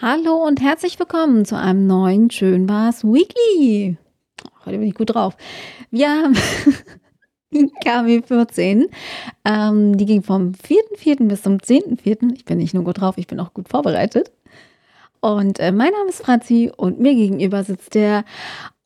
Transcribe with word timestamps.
Hallo 0.00 0.46
und 0.46 0.62
herzlich 0.62 0.98
willkommen 0.98 1.44
zu 1.44 1.58
einem 1.58 1.86
neuen 1.86 2.30
Schön 2.30 2.68
war's 2.68 3.04
Weekly. 3.04 3.96
Heute 4.64 4.78
bin 4.78 4.88
ich 4.88 4.94
gut 4.94 5.14
drauf. 5.14 5.36
Wir 5.90 6.08
haben 6.08 6.34
KW 7.84 8.22
14. 8.22 8.88
Ähm, 9.44 9.96
die 9.98 10.06
ging 10.06 10.22
vom 10.22 10.52
4.4. 10.52 11.28
bis 11.28 11.42
zum 11.42 11.58
10.4. 11.58 12.32
Ich 12.34 12.44
bin 12.44 12.58
nicht 12.58 12.74
nur 12.74 12.84
gut 12.84 13.00
drauf, 13.00 13.18
ich 13.18 13.26
bin 13.26 13.40
auch 13.40 13.52
gut 13.52 13.68
vorbereitet. 13.68 14.30
Und 15.20 15.58
äh, 15.58 15.72
mein 15.72 15.92
Name 15.92 16.08
ist 16.08 16.22
Franzi 16.22 16.70
und 16.76 17.00
mir 17.00 17.14
gegenüber 17.14 17.64
sitzt 17.64 17.94
der 17.94 18.24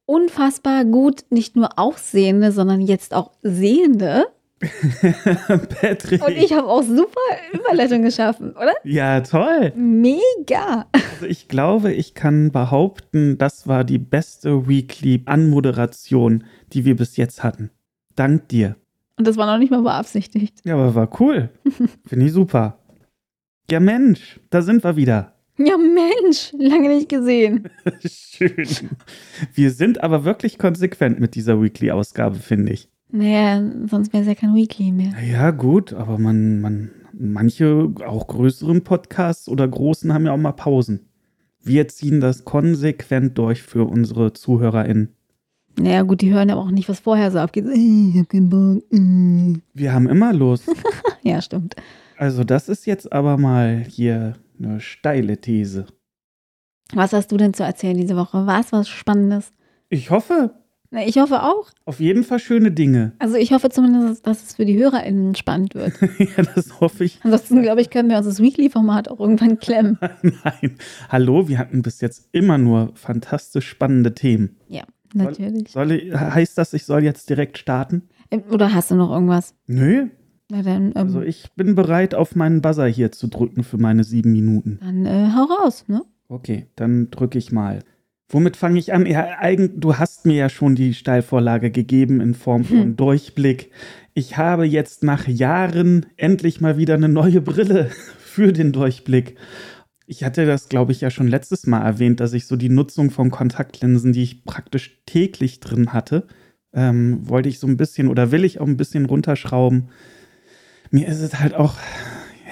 unfassbar 0.07 0.85
gut 0.85 1.25
nicht 1.31 1.57
nur 1.57 1.79
aussehende, 1.79 2.53
sondern 2.53 2.81
jetzt 2.81 3.15
auch 3.15 3.31
sehende. 3.43 4.27
Patrick. 5.81 6.25
Und 6.25 6.37
ich 6.37 6.53
habe 6.53 6.69
auch 6.69 6.83
super 6.83 7.21
Überleitung 7.53 8.03
geschaffen, 8.03 8.53
oder? 8.53 8.73
Ja, 8.85 9.21
toll. 9.21 9.73
Mega. 9.77 10.87
Also 10.93 11.27
ich 11.27 11.49
glaube, 11.49 11.93
ich 11.93 12.15
kann 12.15 12.53
behaupten, 12.53 13.39
das 13.39 13.67
war 13.67 13.85
die 13.85 13.99
beste 13.99 14.69
Weekly-Anmoderation, 14.69 16.45
die 16.73 16.85
wir 16.85 16.97
bis 16.97 17.17
jetzt 17.17 17.43
hatten. 17.43 17.71
Dank 18.15 18.49
dir. 18.49 18.77
Und 19.17 19.27
das 19.27 19.37
war 19.37 19.47
noch 19.47 19.59
nicht 19.59 19.71
mal 19.71 19.83
beabsichtigt. 19.83 20.61
Ja, 20.65 20.75
aber 20.75 20.95
war 20.95 21.21
cool. 21.21 21.51
Finde 22.07 22.27
ich 22.27 22.33
super. 22.33 22.79
Ja, 23.71 23.81
Mensch, 23.81 24.41
da 24.51 24.63
sind 24.63 24.85
wir 24.85 24.97
wieder. 24.97 25.35
Ja, 25.59 25.77
Mensch, 25.77 26.53
lange 26.59 26.89
nicht 26.89 27.09
gesehen. 27.09 27.69
Schön. 28.05 28.91
Wir 29.55 29.71
sind 29.71 30.03
aber 30.03 30.25
wirklich 30.25 30.59
konsequent 30.59 31.21
mit 31.21 31.35
dieser 31.35 31.61
Weekly-Ausgabe, 31.61 32.37
finde 32.37 32.73
ich. 32.73 32.89
Naja, 33.13 33.63
sonst 33.89 34.13
wäre 34.13 34.23
es 34.23 34.29
ja 34.29 34.35
kein 34.35 34.55
Weekly 34.55 34.91
mehr. 34.91 35.13
Ja, 35.23 35.51
gut, 35.51 35.93
aber 35.93 36.19
man, 36.19 36.61
man, 36.61 36.91
manche, 37.13 37.93
auch 38.07 38.27
größeren 38.27 38.83
Podcasts 38.83 39.49
oder 39.49 39.69
großen, 39.69 40.13
haben 40.13 40.25
ja 40.25 40.33
auch 40.33 40.39
mal 40.39 40.53
Pausen. 40.53 41.09
Wir 41.63 41.89
ziehen 41.89 42.21
das 42.21 42.45
konsequent 42.45 43.37
durch 43.37 43.63
für 43.63 43.85
unsere 43.85 44.33
ZuhörerInnen. 44.33 45.15
Naja, 45.79 46.03
gut, 46.03 46.23
die 46.23 46.33
hören 46.33 46.51
aber 46.51 46.63
auch 46.63 46.71
nicht, 46.71 46.89
was 46.89 47.01
vorher 47.01 47.31
so 47.31 47.39
abgeht. 47.39 47.67
Ich 47.67 48.19
hab 48.19 48.29
keinen 48.29 48.49
Bock. 48.51 48.83
Wir 49.75 49.93
haben 49.93 50.09
immer 50.09 50.33
Lust. 50.33 50.69
Ja, 51.25 51.41
stimmt. 51.41 51.77
Also, 52.17 52.43
das 52.43 52.69
ist 52.69 52.85
jetzt 52.85 53.13
aber 53.13 53.39
mal 53.39 53.85
hier 53.89 54.33
eine 54.59 54.81
steile 54.81 55.41
These. 55.41 55.87
Was 56.93 57.13
hast 57.13 57.31
du 57.31 57.37
denn 57.37 57.55
zu 57.55 57.63
erzählen 57.63 57.97
diese 57.97 58.17
Woche? 58.17 58.45
War 58.45 58.59
es 58.59 58.73
was 58.73 58.89
Spannendes? 58.89 59.53
Ich 59.89 60.11
hoffe, 60.11 60.53
Na, 60.95 61.07
ich 61.07 61.17
hoffe 61.19 61.43
auch. 61.43 61.71
auf 61.87 62.01
jeden 62.01 62.23
Fall 62.23 62.39
schöne 62.39 62.71
Dinge. 62.71 63.13
Also 63.19 63.37
ich 63.37 63.53
hoffe 63.53 63.71
zumindest, 63.71 64.27
dass 64.27 64.43
es 64.45 64.57
für 64.57 64.67
die 64.67 64.79
HörerInnen 64.79 65.35
spannend 65.35 65.75
wird. 65.75 65.95
ja, 66.19 66.45
das 66.55 66.81
hoffe 66.81 67.05
ich. 67.05 67.19
Ansonsten, 67.23 67.63
glaube 67.63 67.81
ich, 67.81 67.89
können 67.89 68.11
wir 68.11 68.19
uns 68.19 68.27
das 68.27 68.41
Weekly-Format 68.41 69.09
auch 69.09 69.19
irgendwann 69.19 69.59
klemmen. 69.59 69.99
Nein. 70.23 70.77
Hallo, 71.09 71.49
wir 71.49 71.59
hatten 71.59 71.81
bis 71.81 72.03
jetzt 72.03 72.29
immer 72.33 72.59
nur 72.59 72.91
fantastisch 72.95 73.67
spannende 73.69 74.15
Themen. 74.15 74.57
Ja, 74.69 74.83
natürlich. 75.15 75.71
Soll 75.71 75.93
ich, 75.93 76.13
heißt 76.15 76.59
das, 76.59 76.75
ich 76.75 76.85
soll 76.85 77.03
jetzt 77.05 77.31
direkt 77.31 77.57
starten? 77.57 78.03
Ähm, 78.31 78.43
Oder 78.51 78.75
hast 78.75 78.91
du 78.91 78.95
noch 78.95 79.11
irgendwas? 79.11 79.55
Nö. 79.67 80.09
Dann, 80.51 80.67
ähm, 80.67 80.93
Also 80.95 81.23
ich 81.23 81.51
bin 81.57 81.75
bereit, 81.75 82.15
auf 82.15 82.37
meinen 82.37 82.61
Buzzer 82.61 82.87
hier 82.87 83.11
zu 83.13 83.29
drücken 83.29 83.65
für 83.65 83.79
meine 83.79 84.05
sieben 84.05 84.33
Minuten. 84.33 84.79
dann 84.83 85.07
äh, 85.07 85.31
hau 85.35 85.45
raus, 85.45 85.85
ne? 85.89 86.03
Okay, 86.29 86.67
dann 86.77 87.11
drücke 87.11 87.39
ich 87.39 87.51
mal. 87.51 87.83
Womit 88.33 88.57
fange 88.57 88.79
ich 88.79 88.93
an? 88.95 89.05
Ja, 89.07 89.39
eigen, 89.39 89.79
du 89.79 89.99
hast 89.99 90.25
mir 90.27 90.35
ja 90.37 90.49
schon 90.49 90.75
die 90.75 90.95
Steilvorlage 90.95 91.71
gegeben 91.71 92.21
in 92.23 92.33
Form 92.35 92.65
von 92.65 92.81
Hm. 92.81 92.97
Durchblick. 92.97 93.71
Ich 94.15 94.39
habe 94.39 94.65
jetzt 94.65 95.03
nach 95.05 95.29
Jahren 95.29 96.07
endlich 96.17 96.61
mal 96.61 96.79
wieder 96.79 96.95
eine 96.95 97.11
neue 97.11 97.43
Brille 97.43 97.91
für 98.19 98.53
den 98.55 98.73
Durchblick. 98.73 99.37
Ich 100.07 100.25
hatte 100.25 100.47
das, 100.47 100.69
glaube 100.71 100.93
ich, 100.93 101.03
ja 101.03 101.11
schon 101.11 101.29
letztes 101.29 101.67
Mal 101.67 101.83
erwähnt, 101.83 102.21
dass 102.21 102.33
ich 102.33 102.47
so 102.47 102.57
die 102.57 102.69
Nutzung 102.71 103.11
von 103.11 103.31
Kontaktlinsen, 103.31 104.13
die 104.13 104.23
ich 104.23 104.45
praktisch 104.45 105.03
täglich 105.07 105.61
drin 105.61 105.93
hatte, 105.93 106.27
ähm, 106.73 107.29
wollte 107.29 107.51
ich 107.51 107.59
so 107.59 107.67
ein 107.67 107.77
bisschen 107.77 108.09
oder 108.09 108.33
will 108.33 108.45
ich 108.45 108.61
auch 108.61 108.67
ein 108.67 108.79
bisschen 108.79 109.05
runterschrauben. 109.07 109.91
Mir 110.91 111.07
ist 111.07 111.21
es 111.21 111.39
halt 111.39 111.55
auch, 111.55 111.77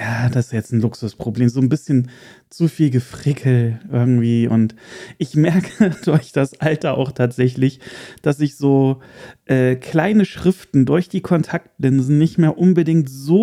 ja, 0.01 0.31
das 0.31 0.47
ist 0.47 0.53
jetzt 0.53 0.73
ein 0.73 0.81
Luxusproblem, 0.81 1.51
so 1.51 1.61
ein 1.61 1.69
bisschen 1.69 2.11
zu 2.49 2.69
viel 2.69 2.89
Gefrickel 2.89 3.81
irgendwie. 3.93 4.49
Und 4.49 4.75
ich 5.19 5.35
merke 5.35 5.91
durch 6.05 6.33
das 6.33 6.59
Alter 6.59 6.97
auch 6.97 7.13
tatsächlich, 7.13 7.81
dass 8.23 8.41
ich 8.41 8.57
so 8.57 9.01
äh, 9.45 9.77
kleine 9.77 10.25
Schriften 10.25 10.87
durch 10.87 11.11
die 11.11 11.21
Kontaktlinsen 11.21 12.17
nicht 12.17 12.39
mehr 12.39 12.57
unbedingt 12.57 13.11
so 13.11 13.43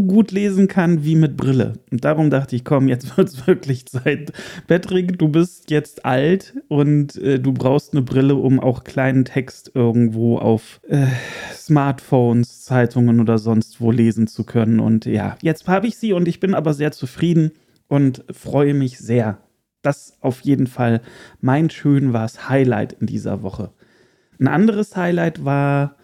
gut 0.00 0.32
lesen 0.32 0.68
kann 0.68 1.04
wie 1.04 1.16
mit 1.16 1.36
Brille. 1.36 1.74
Und 1.90 2.04
darum 2.04 2.30
dachte 2.30 2.56
ich, 2.56 2.64
komm, 2.64 2.88
jetzt 2.88 3.16
wird 3.16 3.28
es 3.28 3.46
wirklich 3.46 3.86
Zeit. 3.86 4.32
Patrick, 4.66 5.18
du 5.18 5.28
bist 5.28 5.70
jetzt 5.70 6.04
alt 6.04 6.54
und 6.68 7.16
äh, 7.16 7.38
du 7.38 7.52
brauchst 7.52 7.92
eine 7.92 8.02
Brille, 8.02 8.34
um 8.34 8.60
auch 8.60 8.84
kleinen 8.84 9.24
Text 9.24 9.72
irgendwo 9.74 10.38
auf 10.38 10.80
äh, 10.88 11.06
Smartphones, 11.54 12.64
Zeitungen 12.64 13.20
oder 13.20 13.38
sonst 13.38 13.80
wo 13.80 13.90
lesen 13.90 14.26
zu 14.26 14.44
können. 14.44 14.80
Und 14.80 15.06
ja, 15.06 15.36
jetzt 15.42 15.66
habe 15.68 15.86
ich 15.86 15.96
sie 15.96 16.12
und 16.12 16.28
ich 16.28 16.40
bin 16.40 16.54
aber 16.54 16.74
sehr 16.74 16.92
zufrieden 16.92 17.52
und 17.88 18.24
freue 18.30 18.74
mich 18.74 18.98
sehr. 18.98 19.38
Das 19.82 20.16
auf 20.20 20.40
jeden 20.40 20.66
Fall 20.66 21.00
mein 21.40 21.70
schön 21.70 22.12
war's 22.12 22.48
Highlight 22.48 22.94
in 22.94 23.06
dieser 23.06 23.42
Woche. 23.42 23.70
Ein 24.38 24.48
anderes 24.48 24.96
Highlight 24.96 25.44
war 25.44 25.95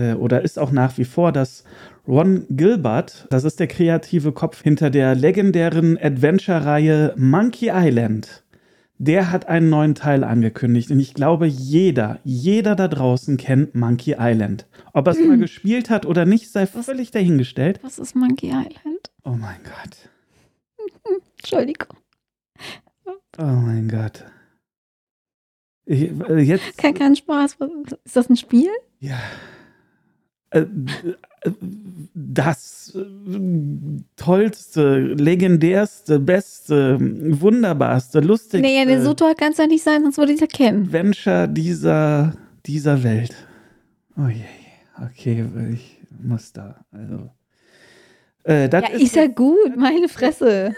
äh, 0.00 0.14
oder 0.14 0.42
ist 0.42 0.58
auch 0.58 0.72
nach 0.72 0.96
wie 0.98 1.04
vor, 1.04 1.32
dass 1.32 1.64
Ron 2.08 2.46
Gilbert, 2.50 3.26
das 3.30 3.44
ist 3.44 3.60
der 3.60 3.66
kreative 3.68 4.32
Kopf 4.32 4.62
hinter 4.62 4.90
der 4.90 5.14
legendären 5.14 5.98
Adventure-Reihe 6.00 7.14
Monkey 7.16 7.70
Island, 7.72 8.42
der 8.98 9.30
hat 9.30 9.46
einen 9.48 9.70
neuen 9.70 9.94
Teil 9.94 10.24
angekündigt. 10.24 10.90
Und 10.90 11.00
ich 11.00 11.14
glaube, 11.14 11.46
jeder, 11.46 12.18
jeder 12.24 12.74
da 12.76 12.88
draußen 12.88 13.36
kennt 13.36 13.74
Monkey 13.74 14.16
Island. 14.18 14.66
Ob 14.92 15.06
er 15.06 15.12
es 15.12 15.20
mal 15.20 15.38
gespielt 15.38 15.88
hat 15.88 16.04
oder 16.04 16.26
nicht, 16.26 16.50
sei 16.50 16.66
völlig 16.66 17.10
dahingestellt. 17.10 17.80
Was 17.82 17.98
ist 17.98 18.14
Monkey 18.14 18.48
Island? 18.48 19.10
Oh 19.24 19.30
mein 19.30 19.60
Gott. 19.62 20.08
Entschuldigung. 21.38 21.96
Oh 23.38 23.42
mein 23.44 23.88
Gott. 23.88 24.24
Ich, 25.86 26.10
äh, 26.28 26.38
jetzt. 26.40 26.76
Kein, 26.76 26.94
kein 26.94 27.16
Spaß. 27.16 27.58
Was- 27.58 27.70
Ist 28.04 28.16
das 28.16 28.28
ein 28.28 28.36
Spiel? 28.36 28.68
Ja. 28.98 29.18
Äh, 30.50 30.66
Das 32.14 32.94
äh, 32.94 33.00
tollste, 34.16 34.98
legendärste, 35.14 36.18
beste, 36.18 36.98
wunderbarste, 37.00 38.20
lustigste 38.20 38.60
Nee, 38.60 38.84
nee, 38.84 39.00
so 39.00 39.14
toll 39.14 39.34
kann 39.34 39.52
es 39.52 39.58
ja 39.58 39.66
nicht 39.66 39.82
sein, 39.82 40.02
sonst 40.02 40.18
würde 40.18 40.32
ich 40.32 40.36
es 40.36 40.42
erkennen. 40.42 40.86
Adventure 40.86 41.48
dieser, 41.48 42.34
dieser 42.66 43.02
Welt. 43.02 43.34
Oh 44.18 44.26
je. 44.28 44.44
Okay, 45.02 45.46
ich 45.72 45.98
muss 46.20 46.52
da. 46.52 46.84
Also. 46.92 47.30
Äh, 48.44 48.68
das 48.68 48.82
Ja, 48.82 48.88
ist 48.98 49.16
ja 49.16 49.26
gut, 49.28 49.76
meine 49.76 50.08
Fresse. 50.08 50.74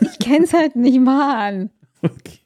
Ich 0.00 0.18
kenn's 0.18 0.52
halt 0.52 0.74
nicht 0.76 1.00
mal. 1.00 1.70
Okay. 2.02 2.38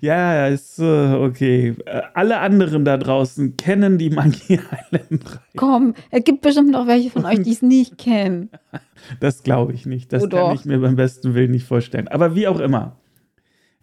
Ja, 0.00 0.46
ist 0.46 0.78
äh, 0.78 1.14
okay. 1.14 1.74
Äh, 1.84 2.02
Alle 2.14 2.38
anderen 2.38 2.84
da 2.84 2.96
draußen 2.96 3.56
kennen 3.56 3.98
die 3.98 4.10
Monkey 4.10 4.54
Island 4.92 5.24
3. 5.24 5.38
Komm, 5.56 5.94
es 6.10 6.24
gibt 6.24 6.40
bestimmt 6.42 6.70
noch 6.70 6.86
welche 6.86 7.10
von 7.10 7.24
euch, 7.24 7.42
die 7.42 7.52
es 7.52 7.62
nicht 7.62 7.98
kennen. 7.98 8.50
Das 9.20 9.44
glaube 9.44 9.72
ich 9.74 9.86
nicht. 9.86 10.12
Das 10.12 10.24
Oh, 10.24 10.28
kann 10.28 10.54
ich 10.56 10.64
mir 10.64 10.80
beim 10.80 10.96
besten 10.96 11.34
Willen 11.34 11.52
nicht 11.52 11.64
vorstellen. 11.64 12.08
Aber 12.08 12.34
wie 12.34 12.48
auch 12.48 12.58
immer. 12.58 12.96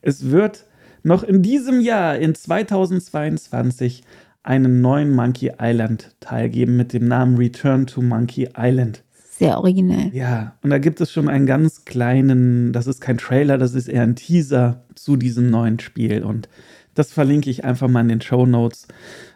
Es 0.02 0.30
wird 0.30 0.66
noch 1.04 1.24
in 1.24 1.42
diesem 1.42 1.80
Jahr, 1.80 2.18
in 2.18 2.36
2022, 2.36 4.04
einen 4.44 4.82
neuen 4.82 5.12
Monkey 5.12 5.54
Island 5.58 6.16
Teil 6.20 6.50
geben 6.50 6.76
mit 6.76 6.92
dem 6.92 7.08
Namen 7.08 7.38
Return 7.38 7.88
to 7.88 8.02
Monkey 8.02 8.50
Island. 8.58 9.05
Sehr 9.38 9.58
originell. 9.58 10.12
Ja, 10.14 10.56
und 10.64 10.70
da 10.70 10.78
gibt 10.78 11.02
es 11.02 11.12
schon 11.12 11.28
einen 11.28 11.46
ganz 11.46 11.84
kleinen, 11.84 12.72
das 12.72 12.88
ist 12.88 13.02
kein 13.02 13.18
Trailer, 13.18 13.58
das 13.58 13.74
ist 13.74 13.90
eher 13.90 14.04
ein 14.04 14.16
Teaser 14.16 14.86
zu 14.96 15.18
diesem 15.18 15.50
neuen 15.50 15.78
Spiel. 15.80 16.24
Und 16.24 16.48
das 16.94 17.12
verlinke 17.12 17.50
ich 17.50 17.66
einfach 17.66 17.90
mal 17.90 18.00
in 18.00 18.08
den 18.08 18.22
Show 18.22 18.46
Notes. 18.46 18.88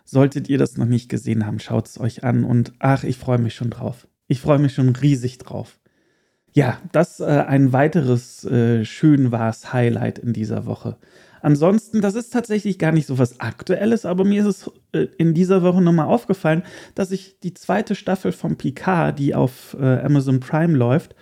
Solltet 0.05 0.47
ihr 0.47 0.57
das 0.57 0.77
noch 0.77 0.85
nicht 0.85 1.09
gesehen 1.09 1.45
haben, 1.45 1.59
schaut 1.59 1.87
es 1.87 1.99
euch 1.99 2.23
an. 2.23 2.45
Und 2.45 2.71
ach, 2.79 3.03
ich 3.03 3.17
freue 3.17 3.39
mich 3.39 3.55
schon 3.55 3.71
drauf. 3.71 4.07
Ich 4.27 4.39
freue 4.39 4.59
mich 4.59 4.73
schon 4.73 4.87
riesig 4.87 5.37
drauf. 5.37 5.79
Ja, 6.53 6.79
das 6.93 7.19
äh, 7.19 7.25
ein 7.25 7.73
weiteres 7.73 8.45
äh, 8.45 8.85
schön 8.85 9.33
war's 9.33 9.73
Highlight 9.73 10.17
in 10.17 10.31
dieser 10.31 10.65
Woche. 10.65 10.95
Ansonsten, 11.41 12.01
das 12.01 12.15
ist 12.15 12.31
tatsächlich 12.31 12.79
gar 12.79 12.91
nicht 12.91 13.07
so 13.07 13.17
was 13.17 13.39
Aktuelles, 13.39 14.05
aber 14.05 14.25
mir 14.25 14.41
ist 14.41 14.47
es 14.47 14.71
äh, 14.91 15.07
in 15.17 15.33
dieser 15.33 15.63
Woche 15.63 15.81
nochmal 15.81 16.07
aufgefallen, 16.07 16.63
dass 16.95 17.11
ich 17.11 17.39
die 17.39 17.53
zweite 17.53 17.95
Staffel 17.95 18.31
von 18.31 18.57
Picard, 18.57 19.17
die 19.17 19.35
auf 19.35 19.75
äh, 19.79 19.99
Amazon 19.99 20.39
Prime 20.39 20.77
läuft, 20.77 21.15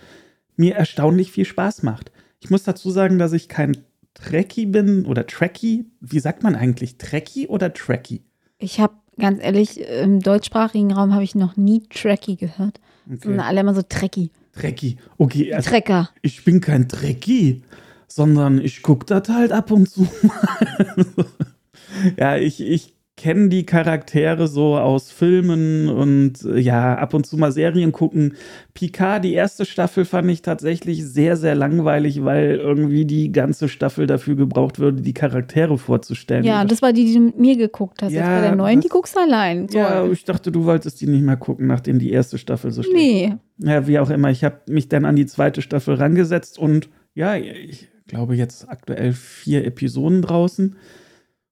mir 0.56 0.74
erstaunlich 0.74 1.32
viel 1.32 1.44
Spaß 1.44 1.82
macht. 1.82 2.10
Ich 2.40 2.50
muss 2.50 2.64
dazu 2.64 2.90
sagen, 2.90 3.18
dass 3.18 3.32
ich 3.32 3.48
kein 3.48 3.76
Trekkie 4.14 4.66
bin 4.66 5.06
oder 5.06 5.26
Trekkie. 5.26 5.86
Wie 6.00 6.20
sagt 6.20 6.42
man 6.42 6.54
eigentlich? 6.54 6.98
Trekkie 6.98 7.46
oder 7.46 7.72
Trekkie? 7.72 8.22
Ich 8.58 8.80
habe 8.80 8.94
ganz 9.18 9.42
ehrlich, 9.42 9.80
im 9.80 10.20
deutschsprachigen 10.20 10.92
Raum 10.92 11.12
habe 11.12 11.24
ich 11.24 11.34
noch 11.34 11.56
nie 11.56 11.82
Tracky 11.88 12.36
gehört. 12.36 12.80
Sondern 13.06 13.40
alle 13.40 13.60
immer 13.60 13.74
so 13.74 13.82
Trekkie. 13.82 14.30
Trekkie. 14.52 14.98
Okay, 15.16 15.54
also 15.54 15.70
Trecker. 15.70 16.10
ich 16.20 16.44
bin 16.44 16.60
kein 16.60 16.88
Trekkie, 16.88 17.62
sondern 18.08 18.58
ich 18.60 18.82
gucke 18.82 19.06
das 19.06 19.28
halt 19.28 19.52
ab 19.52 19.70
und 19.70 19.88
zu 19.88 20.06
mal. 20.22 21.06
ja, 22.16 22.36
ich, 22.36 22.60
ich 22.60 22.94
kenne 23.16 23.48
die 23.48 23.66
Charaktere 23.66 24.46
so 24.46 24.76
aus 24.78 25.10
Filmen 25.10 25.88
und 25.88 26.44
äh, 26.44 26.60
ja, 26.60 26.94
ab 26.94 27.14
und 27.14 27.26
zu 27.26 27.36
mal 27.36 27.50
Serien 27.50 27.90
gucken. 27.90 28.34
Picard, 28.74 29.24
die 29.24 29.32
erste 29.34 29.64
Staffel 29.64 30.04
fand 30.04 30.30
ich 30.30 30.40
tatsächlich 30.42 31.04
sehr, 31.04 31.36
sehr 31.36 31.56
langweilig, 31.56 32.24
weil 32.24 32.54
irgendwie 32.54 33.04
die 33.06 33.32
ganze 33.32 33.68
Staffel 33.68 34.06
dafür 34.06 34.36
gebraucht 34.36 34.78
würde, 34.78 35.02
die 35.02 35.14
Charaktere 35.14 35.78
vorzustellen. 35.78 36.44
Ja, 36.44 36.64
das 36.64 36.80
war 36.80 36.92
die, 36.92 37.06
die 37.06 37.14
du 37.14 37.20
mit 37.20 37.38
mir 37.40 37.56
geguckt 37.56 38.02
hast. 38.02 38.12
Jetzt 38.12 38.20
Ja, 38.20 38.36
bei 38.36 38.40
der 38.46 38.54
neuen, 38.54 38.76
das- 38.76 38.84
die 38.84 38.88
guckst 38.88 39.16
du 39.16 39.20
allein. 39.20 39.66
ja, 39.72 40.02
Toll. 40.02 40.12
ich 40.12 40.22
dachte, 40.24 40.52
du 40.52 40.64
wolltest 40.64 41.00
die 41.00 41.08
nicht 41.08 41.24
mehr 41.24 41.36
gucken, 41.36 41.66
nachdem 41.66 41.98
die 41.98 42.12
erste 42.12 42.38
Staffel 42.38 42.70
so 42.70 42.84
schlecht 42.84 42.96
Nee. 42.96 43.34
Ja, 43.58 43.84
wie 43.88 43.98
auch 43.98 44.10
immer. 44.10 44.30
Ich 44.30 44.44
habe 44.44 44.60
mich 44.68 44.88
dann 44.88 45.04
an 45.04 45.16
die 45.16 45.26
zweite 45.26 45.60
Staffel 45.60 45.94
rangesetzt 45.96 46.56
und 46.56 46.88
ja, 47.14 47.34
ich 47.34 47.88
glaube 48.08 48.34
jetzt 48.34 48.68
aktuell 48.68 49.12
vier 49.12 49.64
Episoden 49.64 50.22
draußen. 50.22 50.76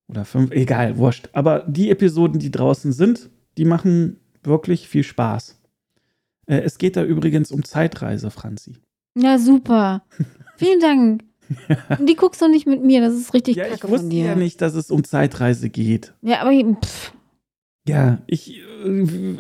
Oder 0.09 0.25
fünf, 0.25 0.51
egal, 0.51 0.99
wurscht. 0.99 1.29
Aber 1.33 1.65
die 1.69 1.91
Episoden, 1.91 2.39
die 2.39 2.51
draußen 2.51 2.93
sind, 2.93 3.31
die 3.59 3.65
machen 3.65 4.19
wirklich 4.43 4.89
viel 4.89 5.03
Spaß. 5.03 5.61
Äh, 6.47 6.61
es 6.61 6.79
geht 6.79 6.97
da 6.97 7.05
übrigens 7.05 7.51
um 7.53 7.65
Zeitreise, 7.65 8.31
Franzi. 8.31 8.77
Ja, 9.19 9.39
super. 9.39 10.05
Vielen 10.57 10.81
Dank. 10.81 11.25
Die 12.01 12.17
guckst 12.17 12.43
du 12.43 12.49
nicht 12.49 12.67
mit 12.67 12.83
mir, 12.83 13.01
das 13.01 13.15
ist 13.15 13.33
richtig 13.33 13.57
Ja, 13.57 13.65
ich 13.65 13.71
kacke 13.73 13.87
von 13.87 13.91
wusste 13.93 14.09
dir. 14.09 14.25
ja 14.25 14.35
nicht, 14.35 14.61
dass 14.61 14.75
es 14.75 14.91
um 14.91 15.05
Zeitreise 15.05 15.71
geht. 15.71 16.13
Ja, 16.23 16.41
aber 16.41 16.53
pff. 16.81 17.13
Ja, 17.89 18.19
ich, 18.27 18.59
äh, 18.59 18.63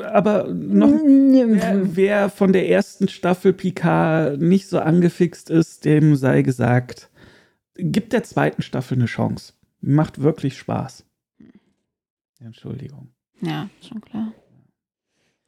aber 0.02 0.52
noch, 0.52 0.88
Wer, 0.88 1.96
wer 1.96 2.28
von 2.30 2.52
der 2.52 2.68
ersten 2.68 3.08
Staffel 3.08 3.52
Picard 3.52 4.40
nicht 4.40 4.68
so 4.68 4.78
angefixt 4.78 5.50
ist, 5.50 5.84
dem 5.84 6.16
sei 6.16 6.42
gesagt, 6.42 7.10
gibt 7.74 8.12
der 8.12 8.22
zweiten 8.22 8.62
Staffel 8.62 8.96
eine 8.96 9.06
Chance. 9.06 9.52
Macht 9.80 10.20
wirklich 10.20 10.56
Spaß. 10.58 11.04
Entschuldigung. 12.40 13.08
Ja, 13.40 13.68
schon 13.86 14.00
klar. 14.00 14.32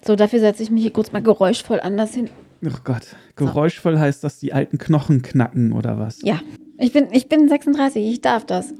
So, 0.04 0.14
dafür 0.16 0.40
setze 0.40 0.62
ich 0.62 0.70
mich 0.70 0.82
hier 0.82 0.92
kurz 0.92 1.12
mal 1.12 1.22
geräuschvoll 1.22 1.80
anders 1.80 2.14
hin. 2.14 2.30
Oh 2.64 2.78
Gott, 2.84 3.16
geräuschvoll 3.36 3.98
heißt 3.98 4.22
das, 4.24 4.38
die 4.38 4.52
alten 4.52 4.78
Knochen 4.78 5.22
knacken 5.22 5.72
oder 5.72 5.98
was? 5.98 6.20
Ja. 6.22 6.40
Ich 6.78 6.92
bin, 6.92 7.08
ich 7.12 7.28
bin 7.28 7.48
36, 7.48 8.04
ich 8.04 8.20
darf 8.20 8.46
das. 8.46 8.72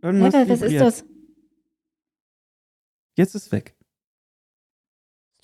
Irgendwas 0.00 0.48
was 0.48 0.62
ist 0.62 0.80
das? 0.80 1.04
Jetzt 3.16 3.34
ist 3.34 3.52
weg. 3.52 3.74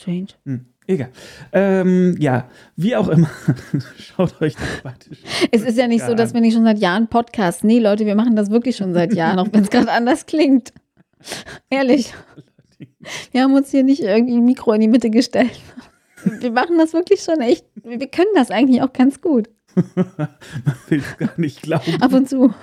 Strange. 0.01 0.29
Hm, 0.45 0.67
egal. 0.87 1.11
Ähm, 1.53 2.17
ja, 2.19 2.49
wie 2.77 2.95
auch 2.97 3.09
immer. 3.09 3.29
Schaut 3.99 4.41
euch 4.41 4.55
das 4.55 4.83
beide 4.83 5.07
Es 5.51 5.63
ist 5.63 5.77
ja 5.77 5.89
nicht 5.89 6.05
so, 6.05 6.15
dass 6.15 6.35
wir 6.35 6.41
nicht 6.41 6.55
schon 6.55 6.65
seit 6.65 6.79
Jahren 6.79 7.09
Podcasts. 7.09 7.65
Nee, 7.65 7.81
Leute, 7.81 8.07
wir 8.07 8.15
machen 8.15 8.37
das 8.37 8.51
wirklich 8.51 8.77
schon 8.77 8.95
seit 8.95 9.13
Jahren, 9.13 9.39
auch 9.39 9.49
wenn 9.53 9.63
es 9.63 9.71
gerade 9.71 9.91
anders 9.91 10.27
klingt. 10.27 10.73
Ehrlich. 11.69 12.15
Wir 13.33 13.43
haben 13.43 13.55
uns 13.55 13.71
hier 13.71 13.83
nicht 13.83 14.01
irgendwie 14.01 14.37
ein 14.37 14.45
Mikro 14.45 14.73
in 14.73 14.81
die 14.81 14.89
Mitte 14.89 15.11
gestellt. 15.11 15.61
Wir 16.25 16.53
machen 16.53 16.79
das 16.79 16.93
wirklich 16.93 17.23
schon 17.23 17.41
echt. 17.41 17.67
Wir 17.75 18.09
können 18.09 18.31
das 18.35 18.51
eigentlich 18.51 18.83
auch 18.83 18.93
ganz 18.93 19.21
gut. 19.21 19.49
Man 19.95 20.29
will 20.89 21.01
es 21.01 21.17
gar 21.19 21.39
nicht 21.39 21.63
glauben, 21.63 22.01
Ab 22.01 22.13
und 22.13 22.29
zu. 22.29 22.55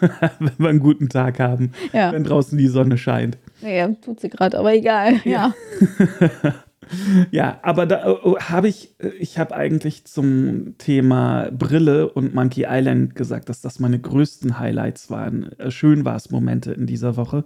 wenn 0.38 0.50
wir 0.58 0.68
einen 0.68 0.80
guten 0.80 1.08
Tag 1.08 1.38
haben, 1.40 1.72
Ja. 1.92 2.12
wenn 2.12 2.24
draußen 2.24 2.56
die 2.58 2.68
Sonne 2.68 2.98
scheint. 2.98 3.38
Naja, 3.60 3.88
tut 4.04 4.20
sie 4.20 4.28
gerade, 4.28 4.58
aber 4.58 4.72
egal. 4.74 5.14
Ja. 5.24 5.54
Ja, 7.30 7.58
aber 7.62 7.86
da 7.86 8.08
äh, 8.12 8.34
habe 8.40 8.68
ich, 8.68 8.94
ich 9.18 9.38
habe 9.38 9.54
eigentlich 9.54 10.04
zum 10.06 10.76
Thema 10.78 11.50
Brille 11.52 12.08
und 12.10 12.34
Monkey 12.34 12.66
Island 12.68 13.14
gesagt, 13.14 13.48
dass 13.48 13.60
das 13.60 13.78
meine 13.78 13.98
größten 13.98 14.58
Highlights 14.58 15.10
waren. 15.10 15.52
Äh, 15.58 15.70
Schön 15.70 16.04
war 16.04 16.16
es 16.16 16.30
Momente 16.30 16.72
in 16.72 16.86
dieser 16.86 17.16
Woche. 17.16 17.44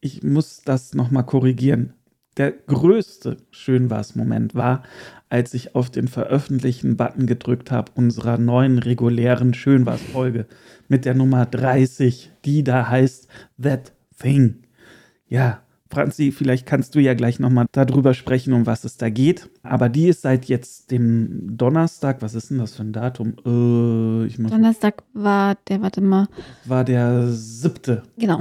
Ich 0.00 0.22
muss 0.22 0.62
das 0.64 0.94
nochmal 0.94 1.24
korrigieren. 1.24 1.94
Der 2.38 2.52
größte 2.52 3.38
Schön 3.50 3.90
war 3.90 3.98
es 3.98 4.14
Moment 4.14 4.54
war, 4.54 4.84
als 5.28 5.54
ich 5.54 5.74
auf 5.74 5.90
den 5.90 6.06
Veröffentlichen-Button 6.06 7.26
gedrückt 7.26 7.72
habe 7.72 7.90
unserer 7.96 8.38
neuen 8.38 8.78
regulären 8.78 9.54
Schön 9.54 9.86
war 9.86 9.98
Folge 9.98 10.46
mit 10.86 11.04
der 11.04 11.14
Nummer 11.14 11.46
30, 11.46 12.30
die 12.44 12.62
da 12.62 12.88
heißt 12.88 13.26
That 13.60 13.92
Thing. 14.20 14.62
Ja, 15.26 15.62
Franzi, 15.90 16.30
vielleicht 16.30 16.64
kannst 16.64 16.94
du 16.94 17.00
ja 17.00 17.14
gleich 17.14 17.40
nochmal 17.40 17.66
darüber 17.72 18.14
sprechen, 18.14 18.52
um 18.52 18.66
was 18.66 18.84
es 18.84 18.98
da 18.98 19.10
geht. 19.10 19.50
Aber 19.62 19.88
die 19.88 20.08
ist 20.08 20.22
seit 20.22 20.44
jetzt 20.44 20.90
dem 20.92 21.56
Donnerstag, 21.56 22.22
was 22.22 22.34
ist 22.34 22.50
denn 22.50 22.58
das 22.58 22.76
für 22.76 22.82
ein 22.82 22.92
Datum? 22.92 23.34
Äh, 23.44 24.26
ich 24.26 24.38
muss, 24.38 24.52
Donnerstag 24.52 25.02
war 25.12 25.56
der, 25.68 25.82
warte 25.82 26.02
mal. 26.02 26.28
war 26.66 26.84
der 26.84 27.28
siebte. 27.30 28.02
Genau. 28.16 28.40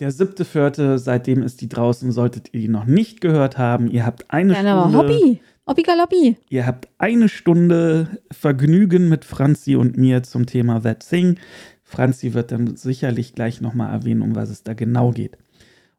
Der 0.00 0.10
siebte, 0.10 0.46
vierte, 0.46 0.98
seitdem 0.98 1.42
ist 1.42 1.60
die 1.60 1.68
draußen, 1.68 2.10
solltet 2.10 2.52
ihr 2.52 2.60
die 2.60 2.68
noch 2.68 2.86
nicht 2.86 3.20
gehört 3.20 3.58
haben. 3.58 3.90
Ihr 3.90 4.06
habt 4.06 4.30
eine 4.30 4.56
aber 4.56 4.88
Stunde. 4.88 4.98
Hobby. 4.98 5.40
Hobby 5.66 5.82
Galoppi. 5.82 6.36
Ihr 6.48 6.66
habt 6.66 6.88
eine 6.98 7.28
Stunde 7.28 8.18
Vergnügen 8.32 9.08
mit 9.08 9.24
Franzi 9.24 9.76
und 9.76 9.98
mir 9.98 10.22
zum 10.22 10.46
Thema 10.46 10.80
That 10.80 11.06
Thing. 11.08 11.38
Franzi 11.82 12.34
wird 12.34 12.50
dann 12.50 12.76
sicherlich 12.76 13.34
gleich 13.34 13.60
nochmal 13.60 13.92
erwähnen, 13.92 14.22
um 14.22 14.34
was 14.34 14.48
es 14.48 14.62
da 14.62 14.74
genau 14.74 15.10
geht. 15.10 15.36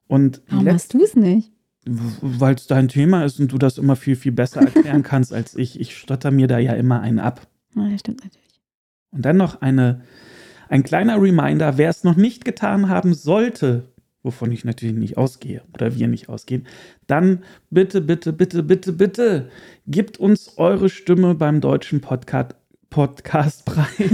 Und 0.07 0.41
Warum 0.49 0.67
hast 0.67 0.93
du 0.93 1.01
es 1.01 1.15
nicht? 1.15 1.51
weil 1.85 2.55
es 2.55 2.67
dein 2.67 2.89
Thema 2.89 3.25
ist 3.25 3.39
und 3.39 3.51
du 3.51 3.57
das 3.57 3.77
immer 3.77 3.95
viel, 3.95 4.15
viel 4.15 4.31
besser 4.31 4.61
erklären 4.61 5.03
kannst 5.03 5.33
als 5.33 5.55
ich. 5.55 5.79
Ich 5.79 5.97
stotter 5.97 6.31
mir 6.31 6.47
da 6.47 6.59
ja 6.59 6.73
immer 6.73 7.01
einen 7.01 7.19
ab. 7.19 7.47
Das 7.73 7.99
stimmt 7.99 8.23
natürlich. 8.23 8.61
Und 9.11 9.25
dann 9.25 9.37
noch 9.37 9.61
eine, 9.61 10.01
ein 10.69 10.83
kleiner 10.83 11.21
Reminder, 11.21 11.77
wer 11.77 11.89
es 11.89 12.03
noch 12.03 12.15
nicht 12.15 12.45
getan 12.45 12.87
haben 12.87 13.13
sollte, 13.13 13.90
wovon 14.23 14.51
ich 14.51 14.65
natürlich 14.65 14.95
nicht 14.95 15.17
ausgehe 15.17 15.61
oder 15.73 15.95
wir 15.95 16.07
nicht 16.07 16.29
ausgehen, 16.29 16.67
dann 17.07 17.43
bitte, 17.69 18.01
bitte, 18.01 18.33
bitte, 18.33 18.63
bitte, 18.63 18.93
bitte, 18.93 19.49
gebt 19.87 20.19
uns 20.19 20.57
eure 20.57 20.89
Stimme 20.89 21.35
beim 21.35 21.61
deutschen 21.61 22.01
Podcast. 22.01 22.55
Podcastpreis. 22.91 23.87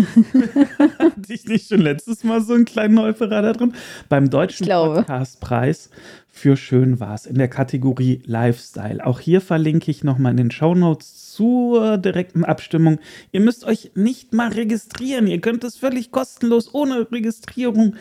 Hatte 0.99 1.33
ich 1.33 1.45
nicht 1.45 1.67
schon 1.67 1.81
letztes 1.81 2.23
Mal 2.23 2.41
so 2.41 2.53
einen 2.53 2.65
kleinen 2.65 2.93
Neufahrer 2.93 3.41
da 3.41 3.51
drin? 3.51 3.73
Beim 4.07 4.29
deutschen. 4.29 4.67
Podcastpreis 4.67 5.89
für 6.27 6.55
Schön 6.55 6.99
war's 6.99 7.25
in 7.25 7.39
der 7.39 7.47
Kategorie 7.47 8.21
Lifestyle. 8.25 9.03
Auch 9.03 9.19
hier 9.19 9.41
verlinke 9.41 9.89
ich 9.89 10.03
nochmal 10.03 10.33
in 10.33 10.37
den 10.37 10.51
Shownotes 10.51 11.33
zur 11.33 11.97
direkten 11.97 12.45
Abstimmung. 12.45 12.99
Ihr 13.31 13.41
müsst 13.41 13.65
euch 13.65 13.91
nicht 13.95 14.33
mal 14.33 14.49
registrieren. 14.49 15.25
Ihr 15.25 15.41
könnt 15.41 15.63
es 15.63 15.75
völlig 15.75 16.11
kostenlos 16.11 16.73
ohne 16.75 17.11
Registrierung 17.11 17.95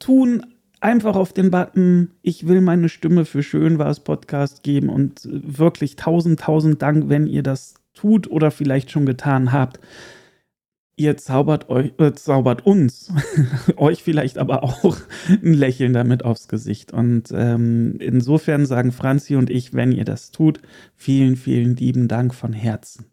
tun. 0.00 0.44
Einfach 0.82 1.14
auf 1.14 1.32
den 1.32 1.52
Button, 1.52 2.10
ich 2.22 2.48
will 2.48 2.60
meine 2.60 2.88
Stimme 2.88 3.24
für 3.24 3.44
Schön 3.44 3.78
war's 3.78 4.00
Podcast 4.00 4.64
geben 4.64 4.88
und 4.88 5.24
äh, 5.26 5.58
wirklich 5.58 5.94
tausend, 5.94 6.40
tausend 6.40 6.82
Dank, 6.82 7.08
wenn 7.08 7.28
ihr 7.28 7.44
das 7.44 7.74
tut 7.94 8.28
oder 8.28 8.50
vielleicht 8.50 8.90
schon 8.90 9.06
getan 9.06 9.52
habt. 9.52 9.78
Ihr 10.96 11.16
zaubert 11.16 11.68
euch, 11.68 11.92
äh, 11.98 12.12
zaubert 12.14 12.66
uns, 12.66 13.12
euch 13.76 14.02
vielleicht 14.02 14.38
aber 14.38 14.64
auch 14.64 14.96
ein 15.28 15.54
Lächeln 15.54 15.92
damit 15.92 16.24
aufs 16.24 16.48
Gesicht. 16.48 16.92
Und 16.92 17.30
ähm, 17.32 17.94
insofern 18.00 18.66
sagen 18.66 18.90
Franzi 18.90 19.36
und 19.36 19.50
ich, 19.50 19.74
wenn 19.74 19.92
ihr 19.92 20.04
das 20.04 20.32
tut, 20.32 20.60
vielen, 20.96 21.36
vielen 21.36 21.76
lieben 21.76 22.08
Dank 22.08 22.34
von 22.34 22.52
Herzen. 22.52 23.04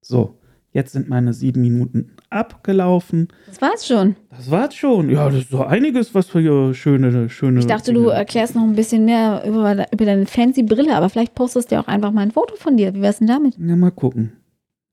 So, 0.00 0.40
jetzt 0.76 0.92
sind 0.92 1.08
meine 1.08 1.32
sieben 1.32 1.62
Minuten 1.62 2.12
abgelaufen. 2.30 3.28
Das 3.46 3.60
war's 3.62 3.86
schon. 3.86 4.14
Das 4.30 4.50
war's 4.50 4.74
schon. 4.74 5.10
Ja, 5.10 5.26
das 5.28 5.40
ist 5.44 5.50
so 5.50 5.64
einiges, 5.64 6.14
was 6.14 6.26
für 6.28 6.40
hier 6.40 6.74
schöne, 6.74 7.28
schöne. 7.30 7.60
Ich 7.60 7.66
dachte, 7.66 7.92
du 7.92 8.02
Dinge- 8.02 8.12
erklärst 8.12 8.54
noch 8.54 8.62
ein 8.62 8.74
bisschen 8.76 9.04
mehr 9.06 9.42
über, 9.46 9.86
über 9.92 10.04
deine 10.04 10.26
fancy 10.26 10.62
Brille, 10.62 10.94
aber 10.94 11.08
vielleicht 11.08 11.34
postest 11.34 11.70
du 11.70 11.76
ja 11.76 11.80
auch 11.82 11.88
einfach 11.88 12.12
mal 12.12 12.20
ein 12.22 12.30
Foto 12.30 12.54
von 12.56 12.76
dir. 12.76 12.94
Wie 12.94 13.00
wär's 13.00 13.18
denn 13.18 13.26
damit? 13.28 13.56
Ja, 13.58 13.74
mal 13.76 13.90
gucken. 13.90 14.32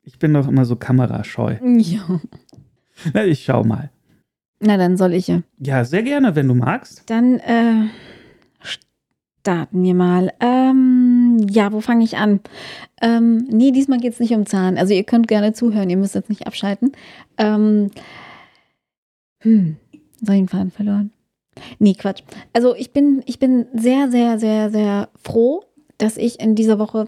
Ich 0.04 0.18
bin 0.20 0.34
doch 0.34 0.48
immer 0.48 0.66
so 0.66 0.76
kamerascheu. 0.76 1.56
Ja. 1.78 2.20
Na, 3.14 3.26
ich 3.26 3.44
schau 3.44 3.64
mal. 3.64 3.90
Na, 4.60 4.78
dann 4.78 4.98
soll 4.98 5.14
ich 5.14 5.28
ja. 5.28 5.42
Ja, 5.58 5.84
sehr 5.84 6.04
gerne, 6.04 6.36
wenn 6.36 6.48
du 6.48 6.54
magst. 6.54 7.04
Dann 7.10 7.40
äh, 7.40 7.88
starten 9.42 9.84
wir 9.84 9.94
mal. 9.96 10.32
Ähm, 10.40 10.93
ja, 11.50 11.72
wo 11.72 11.82
fange 11.82 12.04
ich 12.04 12.18
an? 12.18 12.40
Ähm, 13.02 13.48
nee, 13.50 13.72
diesmal 13.72 14.00
geht 14.00 14.14
es 14.14 14.20
nicht 14.20 14.34
um 14.34 14.46
Zahn. 14.46 14.78
Also 14.78 14.94
ihr 14.94 15.04
könnt 15.04 15.28
gerne 15.28 15.54
zuhören, 15.54 15.90
ihr 15.90 15.98
müsst 15.98 16.16
jetzt 16.16 16.30
nicht 16.30 16.48
abschalten. 16.48 16.92
Ähm, 17.38 17.92
hm, 19.42 19.78
soll 20.22 20.36
ich 20.36 20.42
den 20.42 20.48
Faden 20.48 20.72
verloren? 20.72 21.12
Nee, 21.80 21.94
Quatsch. 21.94 22.24
Also 22.54 22.76
ich 22.76 22.92
bin, 22.92 23.24
ich 23.26 23.40
bin 23.40 23.68
sehr, 23.74 24.10
sehr, 24.10 24.40
sehr, 24.40 24.70
sehr 24.70 25.10
froh, 25.22 25.64
dass 25.98 26.18
ich 26.18 26.40
in 26.40 26.56
dieser 26.56 26.80
Woche 26.80 27.08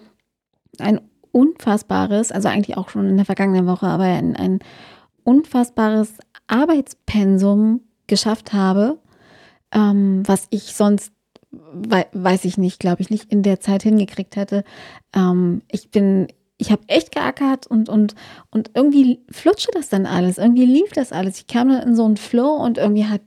ein 0.79 1.01
unfassbares, 1.31 2.31
also 2.31 2.47
eigentlich 2.47 2.77
auch 2.77 2.89
schon 2.89 3.09
in 3.09 3.17
der 3.17 3.25
vergangenen 3.25 3.67
Woche, 3.67 3.87
aber 3.87 4.03
ein, 4.03 4.35
ein 4.35 4.59
unfassbares 5.23 6.13
Arbeitspensum 6.47 7.81
geschafft 8.07 8.53
habe, 8.53 8.99
ähm, 9.73 10.23
was 10.25 10.47
ich 10.49 10.75
sonst, 10.75 11.11
weiß 11.73 12.45
ich 12.45 12.57
nicht, 12.57 12.79
glaube 12.79 13.01
ich, 13.01 13.09
nicht 13.09 13.31
in 13.31 13.43
der 13.43 13.59
Zeit 13.59 13.83
hingekriegt 13.83 14.35
hätte. 14.35 14.63
Ähm, 15.13 15.61
ich 15.71 15.91
bin 15.91 16.27
ich 16.57 16.71
habe 16.71 16.83
echt 16.87 17.13
geackert 17.13 17.67
und, 17.67 17.89
und, 17.89 18.15
und 18.49 18.71
irgendwie 18.75 19.19
flutschte 19.29 19.71
das 19.73 19.89
dann 19.89 20.05
alles. 20.05 20.37
Irgendwie 20.37 20.65
lief 20.65 20.91
das 20.93 21.11
alles. 21.11 21.37
Ich 21.39 21.47
kam 21.47 21.67
dann 21.69 21.85
in 21.85 21.95
so 21.95 22.05
einen 22.05 22.17
Flow 22.17 22.55
und 22.55 22.77
irgendwie 22.77 23.05
hat 23.05 23.21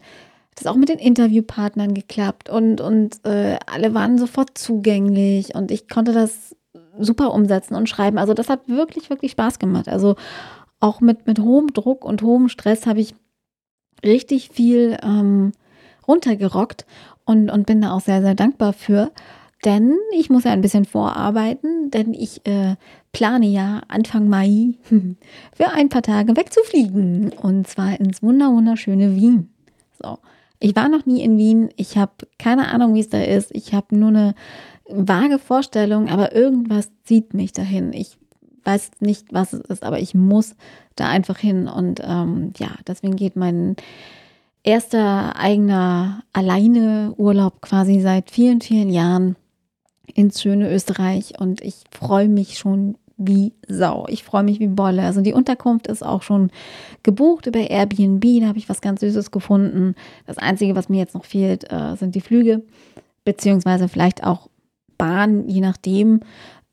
das 0.54 0.66
auch 0.66 0.76
mit 0.76 0.88
den 0.88 0.99
Interviewpartnern 0.99 1.94
geklappt 1.94 2.49
und, 2.49 2.80
und 2.80 3.25
äh, 3.25 3.58
alle 3.66 3.94
waren 3.94 4.18
sofort 4.18 4.56
zugänglich 4.56 5.54
und 5.54 5.70
ich 5.70 5.88
konnte 5.88 6.12
das 6.12 6.56
super 6.99 7.32
umsetzen 7.32 7.75
und 7.75 7.88
schreiben. 7.88 8.18
Also 8.18 8.35
das 8.35 8.49
hat 8.49 8.68
wirklich, 8.68 9.11
wirklich 9.11 9.32
Spaß 9.32 9.58
gemacht. 9.58 9.88
Also 9.88 10.16
auch 10.80 11.00
mit, 11.00 11.26
mit 11.26 11.38
hohem 11.38 11.73
Druck 11.73 12.04
und 12.04 12.23
hohem 12.23 12.49
Stress 12.49 12.87
habe 12.87 13.00
ich 13.00 13.14
richtig 14.04 14.49
viel 14.49 14.97
ähm, 15.02 15.52
runtergerockt 16.06 16.87
und, 17.28 17.50
und 17.50 17.66
bin 17.66 17.82
da 17.82 17.92
auch 17.92 18.00
sehr, 18.00 18.23
sehr 18.23 18.35
dankbar 18.35 18.73
für. 18.73 19.12
Denn 19.64 19.99
ich 20.16 20.30
muss 20.30 20.44
ja 20.44 20.52
ein 20.52 20.62
bisschen 20.62 20.87
vorarbeiten, 20.87 21.90
denn 21.90 22.14
ich 22.14 22.47
äh, 22.47 22.76
plane 23.12 23.47
ja 23.47 23.82
Anfang 23.88 24.28
Mai 24.28 24.75
für 25.52 25.68
ein 25.75 25.90
paar 25.90 26.02
Tage 26.02 26.37
wegzufliegen. 26.37 27.32
Und 27.32 27.66
zwar 27.66 28.00
ins 28.00 28.23
wunder 28.23 28.50
wunderschöne 28.50 29.14
Wien. 29.14 29.50
So. 30.02 30.18
Ich 30.58 30.75
war 30.75 30.88
noch 30.88 31.04
nie 31.04 31.23
in 31.23 31.37
Wien. 31.37 31.68
Ich 31.76 31.99
habe 31.99 32.12
keine 32.38 32.68
Ahnung, 32.68 32.94
wie 32.94 33.00
es 33.00 33.11
da 33.11 33.20
ist. 33.20 33.54
Ich 33.54 33.75
habe 33.75 33.94
nur 33.94 34.08
eine 34.08 34.35
vage 34.88 35.38
Vorstellung, 35.38 36.08
aber 36.08 36.35
irgendwas 36.35 36.90
zieht 37.04 37.35
mich 37.35 37.52
dahin. 37.52 37.92
Ich 37.92 38.16
weiß 38.64 38.92
nicht, 39.00 39.32
was 39.32 39.52
es 39.52 39.61
ist, 39.61 39.82
aber 39.82 40.00
ich 40.00 40.14
muss 40.14 40.56
da 40.97 41.08
einfach 41.08 41.38
hin. 41.38 41.68
Und 41.68 42.00
ähm, 42.02 42.52
ja, 42.58 42.70
deswegen 42.87 43.16
geht 43.16 43.37
mein 43.37 43.76
erster 44.68 45.34
eigener 45.37 46.22
alleine 46.34 47.14
Urlaub 47.16 47.62
quasi 47.62 48.00
seit 48.00 48.30
vielen, 48.30 48.60
vielen 48.60 48.90
Jahren 48.90 49.37
ins 50.12 50.42
schöne 50.42 50.70
Österreich. 50.70 51.40
Und 51.40 51.62
ich 51.62 51.84
freue 51.90 52.28
mich 52.28 52.58
schon 52.58 52.98
wie 53.16 53.54
Sau. 53.66 54.04
Ich 54.10 54.25
freue 54.25 54.42
mich 54.42 54.60
wie 54.60 54.66
Bolle. 54.66 55.04
Also 55.04 55.22
die 55.22 55.32
Unterkunft 55.32 55.87
ist 55.87 56.04
auch 56.04 56.20
schon 56.20 56.50
gebucht 57.02 57.46
über 57.46 57.60
Airbnb. 57.60 58.22
Da 58.42 58.48
habe 58.48 58.58
ich 58.58 58.68
was 58.68 58.82
ganz 58.82 59.00
Süßes 59.00 59.30
gefunden. 59.30 59.94
Das 60.26 60.37
Einzige, 60.37 60.76
was 60.76 60.90
mir 60.90 60.98
jetzt 60.98 61.14
noch 61.14 61.25
fehlt, 61.25 61.72
äh, 61.72 61.96
sind 61.96 62.14
die 62.14 62.20
Flüge, 62.20 62.62
beziehungsweise 63.25 63.88
vielleicht 63.88 64.22
auch 64.22 64.50
Bahn, 64.98 65.48
je 65.48 65.62
nachdem. 65.62 66.20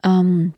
Ähm, 0.03 0.53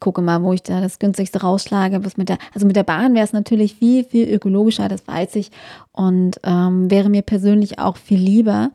gucke 0.00 0.22
mal, 0.22 0.42
wo 0.42 0.52
ich 0.52 0.62
da 0.62 0.80
das 0.80 0.98
günstigste 0.98 1.40
rausschlage. 1.40 2.04
Was 2.04 2.16
mit 2.16 2.28
der, 2.28 2.38
also 2.54 2.66
mit 2.66 2.76
der 2.76 2.84
Bahn 2.84 3.14
wäre 3.14 3.24
es 3.24 3.32
natürlich 3.32 3.74
viel, 3.74 4.04
viel 4.04 4.28
ökologischer, 4.28 4.88
das 4.88 5.06
weiß 5.06 5.36
ich. 5.36 5.50
Und 5.92 6.40
ähm, 6.44 6.90
wäre 6.90 7.08
mir 7.08 7.22
persönlich 7.22 7.78
auch 7.78 7.96
viel 7.96 8.18
lieber. 8.18 8.70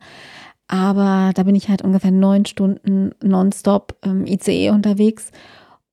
Aber 0.68 1.32
da 1.34 1.42
bin 1.42 1.54
ich 1.54 1.68
halt 1.68 1.82
ungefähr 1.82 2.10
neun 2.10 2.46
Stunden 2.46 3.12
nonstop 3.22 3.96
ähm, 4.02 4.26
ICE 4.26 4.70
unterwegs. 4.70 5.30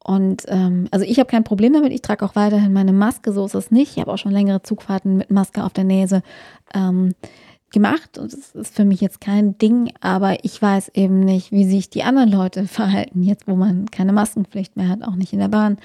Und 0.03 0.43
ähm, 0.47 0.87
also 0.91 1.05
ich 1.05 1.19
habe 1.19 1.29
kein 1.29 1.43
Problem 1.43 1.73
damit. 1.73 1.91
Ich 1.91 2.01
trage 2.01 2.25
auch 2.25 2.35
weiterhin 2.35 2.73
meine 2.73 2.93
Maske, 2.93 3.33
so 3.33 3.45
ist 3.45 3.53
es 3.53 3.69
nicht. 3.69 3.97
Ich 3.97 4.01
habe 4.01 4.11
auch 4.11 4.17
schon 4.17 4.31
längere 4.31 4.63
Zugfahrten 4.63 5.17
mit 5.17 5.29
Maske 5.29 5.63
auf 5.63 5.73
der 5.73 5.83
Nase 5.83 6.23
ähm, 6.73 7.13
gemacht 7.71 8.17
und 8.17 8.33
es 8.33 8.53
ist 8.53 8.75
für 8.75 8.85
mich 8.85 9.01
jetzt 9.01 9.21
kein 9.21 9.57
Ding, 9.57 9.91
aber 10.01 10.43
ich 10.43 10.61
weiß 10.61 10.89
eben 10.93 11.21
nicht, 11.21 11.51
wie 11.51 11.65
sich 11.65 11.89
die 11.89 12.03
anderen 12.03 12.29
Leute 12.29 12.67
verhalten, 12.67 13.23
jetzt 13.23 13.47
wo 13.47 13.55
man 13.55 13.89
keine 13.91 14.13
Maskenpflicht 14.13 14.75
mehr 14.77 14.89
hat, 14.89 15.03
auch 15.03 15.15
nicht 15.15 15.33
in 15.33 15.39
der 15.39 15.47
Bahn. 15.47 15.77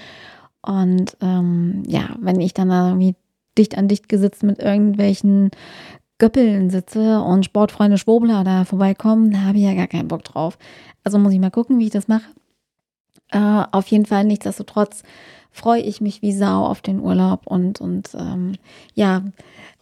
Und 0.62 1.16
ähm, 1.20 1.82
ja, 1.86 2.16
wenn 2.20 2.40
ich 2.40 2.52
dann 2.54 2.70
irgendwie 2.70 3.14
dicht 3.56 3.78
an 3.78 3.88
dicht 3.88 4.08
gesitzt 4.08 4.42
mit 4.42 4.58
irgendwelchen 4.58 5.50
Göppeln 6.18 6.70
sitze 6.70 7.20
und 7.20 7.44
Sportfreunde 7.44 7.98
Schwobler 7.98 8.42
da 8.42 8.64
vorbeikommen, 8.64 9.30
da 9.30 9.42
habe 9.42 9.58
ich 9.58 9.64
ja 9.64 9.74
gar 9.74 9.86
keinen 9.86 10.08
Bock 10.08 10.24
drauf. 10.24 10.58
Also 11.04 11.18
muss 11.18 11.32
ich 11.32 11.40
mal 11.40 11.50
gucken, 11.50 11.78
wie 11.78 11.84
ich 11.84 11.90
das 11.90 12.08
mache. 12.08 12.30
Äh, 13.30 13.64
auf 13.72 13.86
jeden 13.88 14.06
Fall 14.06 14.24
nichtsdestotrotz 14.24 15.02
freue 15.56 15.80
ich 15.80 16.00
mich 16.00 16.22
wie 16.22 16.32
Sau 16.32 16.64
auf 16.66 16.82
den 16.82 17.00
Urlaub 17.00 17.46
und, 17.46 17.80
und 17.80 18.10
ähm, 18.14 18.52
ja, 18.94 19.22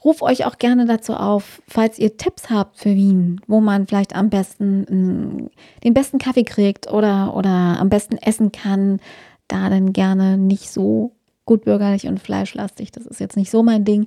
ruf 0.05 0.23
euch 0.23 0.47
auch 0.47 0.59
gerne 0.59 0.87
dazu 0.87 1.15
auf, 1.15 1.63
falls 1.67 1.99
ihr 1.99 2.17
Tipps 2.17 2.51
habt 2.51 2.79
für 2.79 2.95
Wien, 2.95 3.41
wo 3.47 3.61
man 3.61 3.87
vielleicht 3.87 4.15
am 4.15 4.31
besten 4.31 4.87
ähm, 4.89 5.51
den 5.83 5.95
besten 5.95 6.19
Kaffee 6.19 6.45
kriegt 6.45 6.91
oder, 6.91 7.35
oder 7.37 7.49
am 7.49 7.89
besten 7.89 8.19
essen 8.19 8.53
kann, 8.53 9.01
da 9.49 9.69
dann 9.69 9.93
gerne 9.93 10.39
nicht 10.39 10.71
so 10.71 11.13
gut 11.45 11.65
bürgerlich 11.65 12.07
und 12.07 12.21
fleischlastig, 12.21 12.93
das 12.93 13.05
ist 13.05 13.21
jetzt 13.21 13.37
nicht 13.37 13.51
so 13.51 13.63
mein 13.63 13.85
Ding. 13.85 14.07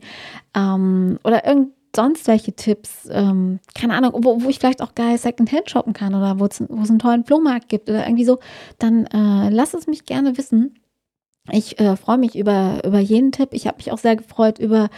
Ähm, 0.56 1.20
oder 1.24 1.46
irgend 1.46 1.74
sonst 1.96 2.28
welche 2.28 2.54
Tipps, 2.54 3.10
ähm, 3.12 3.60
keine 3.76 3.96
Ahnung, 3.96 4.14
wo, 4.24 4.42
wo 4.42 4.50
ich 4.50 4.60
vielleicht 4.60 4.82
auch 4.82 4.96
geil 4.96 5.18
Secondhand 5.18 5.70
shoppen 5.70 5.94
kann 5.94 6.16
oder 6.16 6.40
wo 6.40 6.46
es 6.46 6.62
einen 6.62 7.00
tollen 7.00 7.26
Flohmarkt 7.26 7.70
gibt 7.70 7.90
oder 7.90 8.06
irgendwie 8.06 8.26
so, 8.26 8.40
dann 8.80 9.06
äh, 9.08 9.50
lasst 9.50 9.74
es 9.74 9.88
mich 9.88 10.06
gerne 10.06 10.38
wissen. 10.38 10.76
Ich 11.52 11.80
äh, 11.80 11.96
freue 11.96 12.18
mich 12.18 12.38
über, 12.38 12.82
über 12.84 13.00
jeden 13.00 13.32
Tipp. 13.32 13.50
Ich 13.52 13.68
habe 13.68 13.78
mich 13.78 13.92
auch 13.92 13.98
sehr 13.98 14.16
gefreut 14.16 14.60
über, 14.60 14.90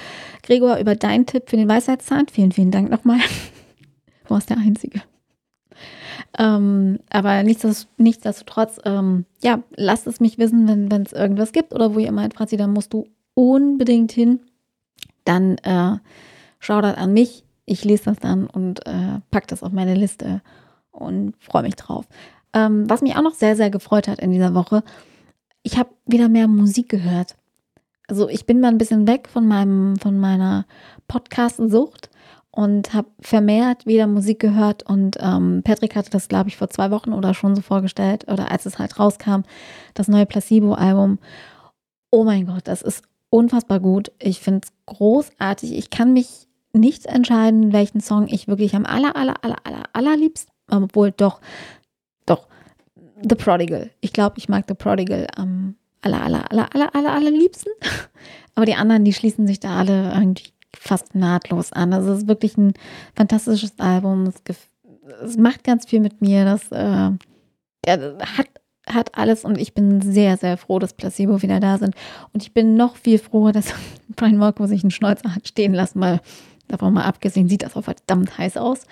Gregor, 0.43 0.77
über 0.77 0.95
deinen 0.95 1.25
Tipp 1.25 1.49
für 1.49 1.57
den 1.57 1.69
Weisheitszahn. 1.69 2.27
Vielen, 2.27 2.51
vielen 2.51 2.71
Dank 2.71 2.89
nochmal. 2.89 3.19
du 4.27 4.29
warst 4.29 4.49
der 4.49 4.57
Einzige. 4.57 5.01
Ähm, 6.37 6.99
aber 7.09 7.43
nichtsdestotrotz, 7.43 8.79
ähm, 8.85 9.25
ja, 9.43 9.63
lasst 9.75 10.07
es 10.07 10.19
mich 10.19 10.37
wissen, 10.37 10.67
wenn 10.67 11.01
es 11.03 11.13
irgendwas 11.13 11.51
gibt 11.51 11.73
oder 11.73 11.95
wo 11.95 11.99
ihr 11.99 12.11
meint, 12.11 12.33
Franzi, 12.33 12.57
dann 12.57 12.73
musst 12.73 12.93
du 12.93 13.07
unbedingt 13.33 14.11
hin. 14.11 14.39
Dann 15.25 15.57
äh, 15.59 15.97
Shoutout 16.59 16.99
an 16.99 17.13
mich. 17.13 17.43
Ich 17.65 17.83
lese 17.85 18.05
das 18.05 18.19
dann 18.19 18.47
und 18.47 18.85
äh, 18.85 19.19
packe 19.31 19.47
das 19.47 19.63
auf 19.63 19.71
meine 19.71 19.93
Liste 19.93 20.41
und 20.91 21.33
freue 21.39 21.63
mich 21.63 21.75
drauf. 21.75 22.05
Ähm, 22.53 22.89
was 22.89 23.01
mich 23.01 23.15
auch 23.15 23.21
noch 23.21 23.35
sehr, 23.35 23.55
sehr 23.55 23.69
gefreut 23.69 24.07
hat 24.07 24.19
in 24.19 24.31
dieser 24.31 24.55
Woche, 24.55 24.83
ich 25.63 25.77
habe 25.77 25.89
wieder 26.05 26.29
mehr 26.29 26.47
Musik 26.47 26.89
gehört. 26.89 27.35
Also 28.07 28.27
ich 28.27 28.45
bin 28.45 28.59
mal 28.59 28.69
ein 28.69 28.77
bisschen 28.77 29.07
weg 29.07 29.27
von 29.27 29.47
meinem, 29.47 29.97
von 29.97 30.19
meiner 30.19 30.65
Podcast-Sucht 31.07 32.09
und 32.51 32.93
habe 32.93 33.07
vermehrt 33.19 33.85
wieder 33.85 34.07
Musik 34.07 34.39
gehört. 34.39 34.83
Und 34.83 35.17
ähm, 35.19 35.61
Patrick 35.63 35.95
hatte 35.95 36.09
das, 36.09 36.27
glaube 36.27 36.49
ich, 36.49 36.57
vor 36.57 36.69
zwei 36.69 36.89
Wochen 36.91 37.13
oder 37.13 37.33
schon 37.33 37.55
so 37.55 37.61
vorgestellt, 37.61 38.25
oder 38.27 38.51
als 38.51 38.65
es 38.65 38.79
halt 38.79 38.99
rauskam, 38.99 39.43
das 39.93 40.07
neue 40.07 40.25
Placebo-Album. 40.25 41.19
Oh 42.09 42.23
mein 42.23 42.47
Gott, 42.47 42.63
das 42.67 42.81
ist 42.81 43.03
unfassbar 43.29 43.79
gut. 43.79 44.11
Ich 44.17 44.39
finde 44.39 44.61
es 44.63 44.73
großartig. 44.87 45.73
Ich 45.73 45.91
kann 45.91 46.13
mich 46.13 46.47
nicht 46.73 47.05
entscheiden, 47.05 47.73
welchen 47.73 48.01
Song 48.01 48.27
ich 48.27 48.47
wirklich 48.47 48.75
am 48.75 48.85
aller, 48.85 49.15
aller, 49.15 49.35
aller, 49.43 49.57
aller, 49.63 49.83
allerliebsten, 49.93 50.51
obwohl 50.71 51.11
doch, 51.11 51.41
The 53.27 53.35
Prodigal. 53.35 53.89
Ich 54.01 54.13
glaube, 54.13 54.35
ich 54.38 54.49
mag 54.49 54.65
The 54.67 54.73
Prodigal 54.73 55.27
am 55.35 55.75
aller, 56.01 56.21
aller, 56.21 56.51
aller, 56.51 56.73
aller, 56.73 56.95
aller, 56.95 57.11
allerliebsten. 57.13 57.71
Aber 58.55 58.65
die 58.65 58.75
anderen, 58.75 59.05
die 59.05 59.13
schließen 59.13 59.47
sich 59.47 59.59
da 59.59 59.77
alle 59.77 60.11
irgendwie 60.13 60.51
fast 60.75 61.15
nahtlos 61.15 61.73
an. 61.73 61.93
Also 61.93 62.11
es 62.11 62.19
ist 62.19 62.27
wirklich 62.27 62.57
ein 62.57 62.73
fantastisches 63.15 63.79
Album. 63.79 64.23
Es, 64.27 64.41
es 65.23 65.38
macht 65.38 65.63
ganz 65.63 65.85
viel 65.85 65.99
mit 65.99 66.21
mir. 66.21 66.45
Das 66.45 66.71
äh, 66.71 67.11
hat, 67.88 68.47
hat 68.88 69.17
alles 69.17 69.45
und 69.45 69.57
ich 69.57 69.73
bin 69.73 70.01
sehr, 70.01 70.38
sehr 70.38 70.57
froh, 70.57 70.79
dass 70.79 70.93
Placebo 70.93 71.41
wieder 71.41 71.59
da 71.59 71.77
sind. 71.77 71.95
Und 72.33 72.43
ich 72.43 72.53
bin 72.53 72.75
noch 72.75 72.95
viel 72.95 73.17
froher, 73.17 73.51
dass 73.51 73.73
Brian 74.15 74.38
Molko 74.38 74.67
sich 74.67 74.83
einen 74.83 74.91
Schnäuzer 74.91 75.35
hat 75.35 75.47
stehen 75.47 75.73
lassen, 75.73 75.99
weil 76.01 76.21
Davon 76.69 76.93
mal 76.93 77.03
abgesehen, 77.03 77.49
sieht 77.49 77.63
das 77.63 77.75
auch 77.75 77.83
verdammt 77.83 78.38
heiß 78.38 78.57
aus. 78.57 78.85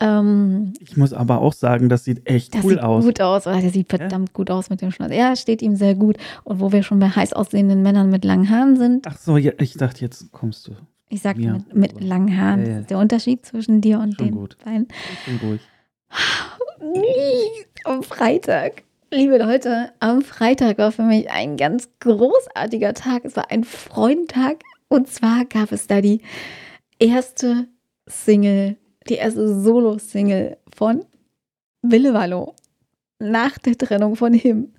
Ähm, 0.00 0.74
ich 0.80 0.96
muss 0.96 1.12
aber 1.12 1.40
auch 1.40 1.54
sagen, 1.54 1.88
das 1.88 2.04
sieht 2.04 2.28
echt 2.28 2.54
das 2.54 2.64
cool 2.64 2.72
sieht 2.72 2.80
aus. 2.80 3.04
gut 3.04 3.20
aus, 3.20 3.46
oder? 3.46 3.60
Der 3.60 3.70
sieht 3.70 3.88
verdammt 3.88 4.28
ja? 4.28 4.32
gut 4.34 4.50
aus 4.50 4.68
mit 4.68 4.82
dem 4.82 4.90
Schnauz. 4.90 5.10
Ja, 5.12 5.34
steht 5.34 5.62
ihm 5.62 5.76
sehr 5.76 5.94
gut. 5.94 6.18
Und 6.44 6.60
wo 6.60 6.72
wir 6.72 6.82
schon 6.82 6.98
bei 6.98 7.08
heiß 7.08 7.32
aussehenden 7.32 7.82
Männern 7.82 8.10
mit 8.10 8.24
langen 8.24 8.50
Haaren 8.50 8.76
sind. 8.76 9.06
Ach 9.06 9.16
so, 9.16 9.36
ja, 9.38 9.52
ich 9.58 9.74
dachte, 9.74 10.02
jetzt 10.02 10.30
kommst 10.32 10.68
du. 10.68 10.72
Ich 11.08 11.22
sag 11.22 11.36
mit, 11.36 11.74
mit 11.74 12.02
langen 12.02 12.36
Haaren. 12.38 12.66
Ja, 12.66 12.72
ja. 12.72 12.80
der 12.80 12.98
Unterschied 12.98 13.46
zwischen 13.46 13.80
dir 13.80 13.98
und 14.00 14.16
schon 14.16 14.26
den 14.26 14.34
gut. 14.34 14.58
beiden. 14.64 14.88
Ich 15.12 15.40
bin 15.40 15.48
ruhig. 15.48 15.60
Am 17.84 18.02
Freitag 18.02 18.82
Liebe 19.14 19.36
Leute, 19.36 19.92
am 20.00 20.22
Freitag 20.22 20.78
war 20.78 20.90
für 20.90 21.02
mich 21.02 21.30
ein 21.30 21.58
ganz 21.58 21.90
großartiger 22.00 22.94
Tag. 22.94 23.26
Es 23.26 23.36
war 23.36 23.50
ein 23.50 23.62
Freudentag. 23.62 24.62
Und 24.88 25.06
zwar 25.06 25.44
gab 25.44 25.70
es 25.70 25.86
da 25.86 26.00
die 26.00 26.22
erste 27.06 27.68
Single, 28.06 28.76
die 29.08 29.14
erste 29.14 29.60
Solo-Single 29.60 30.56
von 30.74 31.04
Wille 31.82 32.14
Wallo 32.14 32.54
nach 33.18 33.58
der 33.58 33.76
Trennung 33.76 34.16
von 34.16 34.34
ihm. 34.34 34.72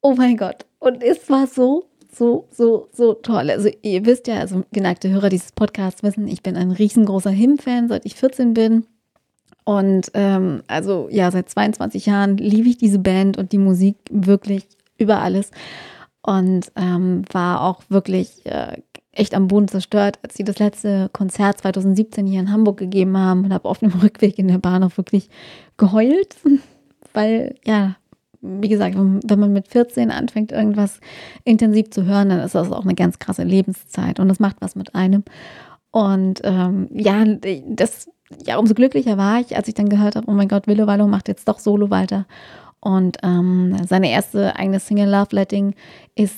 Oh 0.00 0.14
mein 0.14 0.36
Gott. 0.36 0.66
Und 0.78 1.02
es 1.02 1.28
war 1.30 1.46
so, 1.46 1.86
so, 2.12 2.48
so, 2.50 2.88
so 2.92 3.14
toll. 3.14 3.50
Also 3.50 3.68
ihr 3.82 4.04
wisst 4.06 4.26
ja, 4.26 4.38
also 4.38 4.64
geneigte 4.72 5.10
Hörer 5.10 5.28
dieses 5.28 5.52
Podcasts 5.52 6.02
wissen, 6.02 6.28
ich 6.28 6.42
bin 6.42 6.56
ein 6.56 6.70
riesengroßer 6.70 7.30
Him-Fan, 7.30 7.88
seit 7.88 8.04
ich 8.04 8.14
14 8.14 8.54
bin. 8.54 8.86
Und 9.64 10.10
ähm, 10.14 10.62
also 10.66 11.08
ja, 11.10 11.30
seit 11.30 11.48
22 11.48 12.06
Jahren 12.06 12.36
liebe 12.36 12.68
ich 12.68 12.76
diese 12.76 12.98
Band 12.98 13.38
und 13.38 13.52
die 13.52 13.58
Musik 13.58 13.96
wirklich 14.10 14.66
über 14.98 15.20
alles. 15.20 15.50
Und 16.22 16.70
ähm, 16.76 17.22
war 17.32 17.62
auch 17.62 17.82
wirklich 17.88 18.44
äh, 18.46 18.82
echt 19.14 19.34
am 19.34 19.48
Boden 19.48 19.68
zerstört, 19.68 20.18
als 20.22 20.34
sie 20.34 20.44
das 20.44 20.58
letzte 20.58 21.08
Konzert 21.12 21.58
2017 21.58 22.26
hier 22.26 22.40
in 22.40 22.52
Hamburg 22.52 22.78
gegeben 22.78 23.16
haben 23.16 23.44
und 23.44 23.52
habe 23.52 23.68
auf 23.68 23.78
dem 23.78 23.92
Rückweg 24.02 24.38
in 24.38 24.48
der 24.48 24.58
Bahn 24.58 24.82
auch 24.84 24.96
wirklich 24.96 25.28
geheult, 25.76 26.36
weil 27.12 27.54
ja, 27.64 27.96
wie 28.40 28.68
gesagt, 28.68 28.96
wenn 28.96 29.40
man 29.40 29.52
mit 29.52 29.68
14 29.68 30.10
anfängt, 30.10 30.52
irgendwas 30.52 31.00
intensiv 31.44 31.90
zu 31.90 32.04
hören, 32.04 32.28
dann 32.28 32.40
ist 32.40 32.54
das 32.54 32.70
auch 32.70 32.84
eine 32.84 32.94
ganz 32.94 33.18
krasse 33.18 33.42
Lebenszeit 33.42 34.20
und 34.20 34.28
das 34.28 34.38
macht 34.38 34.56
was 34.60 34.76
mit 34.76 34.94
einem. 34.94 35.24
Und 35.90 36.40
ähm, 36.44 36.88
ja, 36.92 37.24
das, 37.66 38.10
ja, 38.44 38.58
umso 38.58 38.74
glücklicher 38.74 39.16
war 39.16 39.40
ich, 39.40 39.56
als 39.56 39.68
ich 39.68 39.74
dann 39.74 39.88
gehört 39.88 40.16
habe, 40.16 40.28
oh 40.28 40.34
mein 40.34 40.48
Gott, 40.48 40.66
Willow 40.66 40.86
Wallo 40.86 41.06
macht 41.06 41.28
jetzt 41.28 41.48
doch 41.48 41.58
Solo 41.58 41.88
weiter. 41.88 42.26
Und 42.80 43.16
ähm, 43.22 43.76
seine 43.86 44.10
erste 44.10 44.56
eigene 44.56 44.78
Single 44.78 45.08
Love 45.08 45.34
Letting 45.34 45.74
ist, 46.14 46.36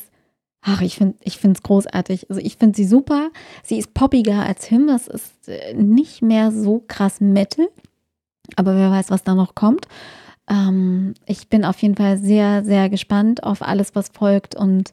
ach, 0.67 0.83
ich 0.83 0.97
finde 0.97 1.17
ich 1.23 1.43
es 1.43 1.63
großartig. 1.63 2.29
Also 2.29 2.43
ich 2.43 2.57
finde 2.57 2.77
sie 2.77 2.85
super. 2.85 3.31
Sie 3.63 3.79
ist 3.79 3.95
poppiger 3.95 4.45
als 4.45 4.65
Him. 4.65 4.89
Das 4.89 5.07
ist 5.07 5.49
äh, 5.49 5.75
nicht 5.75 6.23
mehr 6.23 6.51
so 6.51 6.83
krass 6.87 7.21
Metal. 7.21 7.69
Aber 8.57 8.77
wer 8.77 8.91
weiß, 8.91 9.11
was 9.11 9.23
da 9.23 9.35
noch 9.35 9.55
kommt. 9.55 9.87
Ähm, 10.49 11.15
ich 11.25 11.49
bin 11.49 11.65
auf 11.65 11.81
jeden 11.83 11.95
Fall 11.95 12.19
sehr, 12.19 12.65
sehr 12.65 12.89
gespannt 12.91 13.45
auf 13.45 13.63
alles, 13.63 13.95
was 13.95 14.09
folgt 14.09 14.57
und 14.57 14.93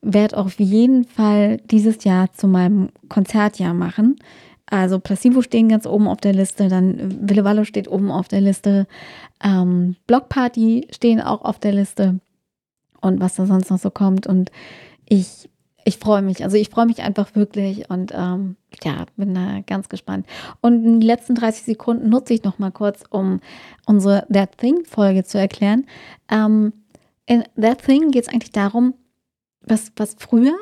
werde 0.00 0.36
auf 0.36 0.58
jeden 0.58 1.04
Fall 1.04 1.58
dieses 1.58 2.04
Jahr 2.04 2.32
zu 2.32 2.48
meinem 2.48 2.88
Konzertjahr 3.08 3.74
machen. 3.74 4.16
Also 4.66 4.98
Placebo 4.98 5.42
stehen 5.42 5.68
ganz 5.68 5.86
oben 5.86 6.08
auf 6.08 6.18
der 6.18 6.32
Liste, 6.32 6.68
dann 6.68 7.28
Willewalle 7.28 7.66
steht 7.66 7.88
oben 7.88 8.10
auf 8.10 8.28
der 8.28 8.40
Liste, 8.40 8.86
ähm, 9.44 9.96
Blockparty 10.06 10.88
stehen 10.90 11.20
auch 11.20 11.42
auf 11.42 11.58
der 11.58 11.72
Liste 11.72 12.20
und 13.02 13.20
was 13.20 13.34
da 13.34 13.44
sonst 13.46 13.70
noch 13.70 13.78
so 13.78 13.90
kommt. 13.90 14.26
Und 14.26 14.50
ich, 15.12 15.50
ich 15.84 15.98
freue 15.98 16.22
mich, 16.22 16.42
also 16.42 16.56
ich 16.56 16.70
freue 16.70 16.86
mich 16.86 17.02
einfach 17.02 17.34
wirklich 17.34 17.90
und 17.90 18.12
ähm, 18.14 18.56
ja, 18.82 19.04
bin 19.16 19.34
da 19.34 19.60
ganz 19.66 19.90
gespannt. 19.90 20.26
Und 20.62 20.84
den 20.84 21.00
letzten 21.02 21.34
30 21.34 21.64
Sekunden 21.64 22.08
nutze 22.08 22.32
ich 22.32 22.44
noch 22.44 22.58
mal 22.58 22.70
kurz, 22.70 23.04
um 23.10 23.40
unsere 23.84 24.26
That 24.32 24.56
Thing-Folge 24.56 25.24
zu 25.24 25.38
erklären. 25.38 25.84
Ähm, 26.30 26.72
in 27.26 27.44
That 27.60 27.84
Thing 27.84 28.10
geht 28.10 28.26
es 28.26 28.32
eigentlich 28.32 28.52
darum, 28.52 28.94
was, 29.60 29.92
was 29.96 30.16
früher 30.18 30.56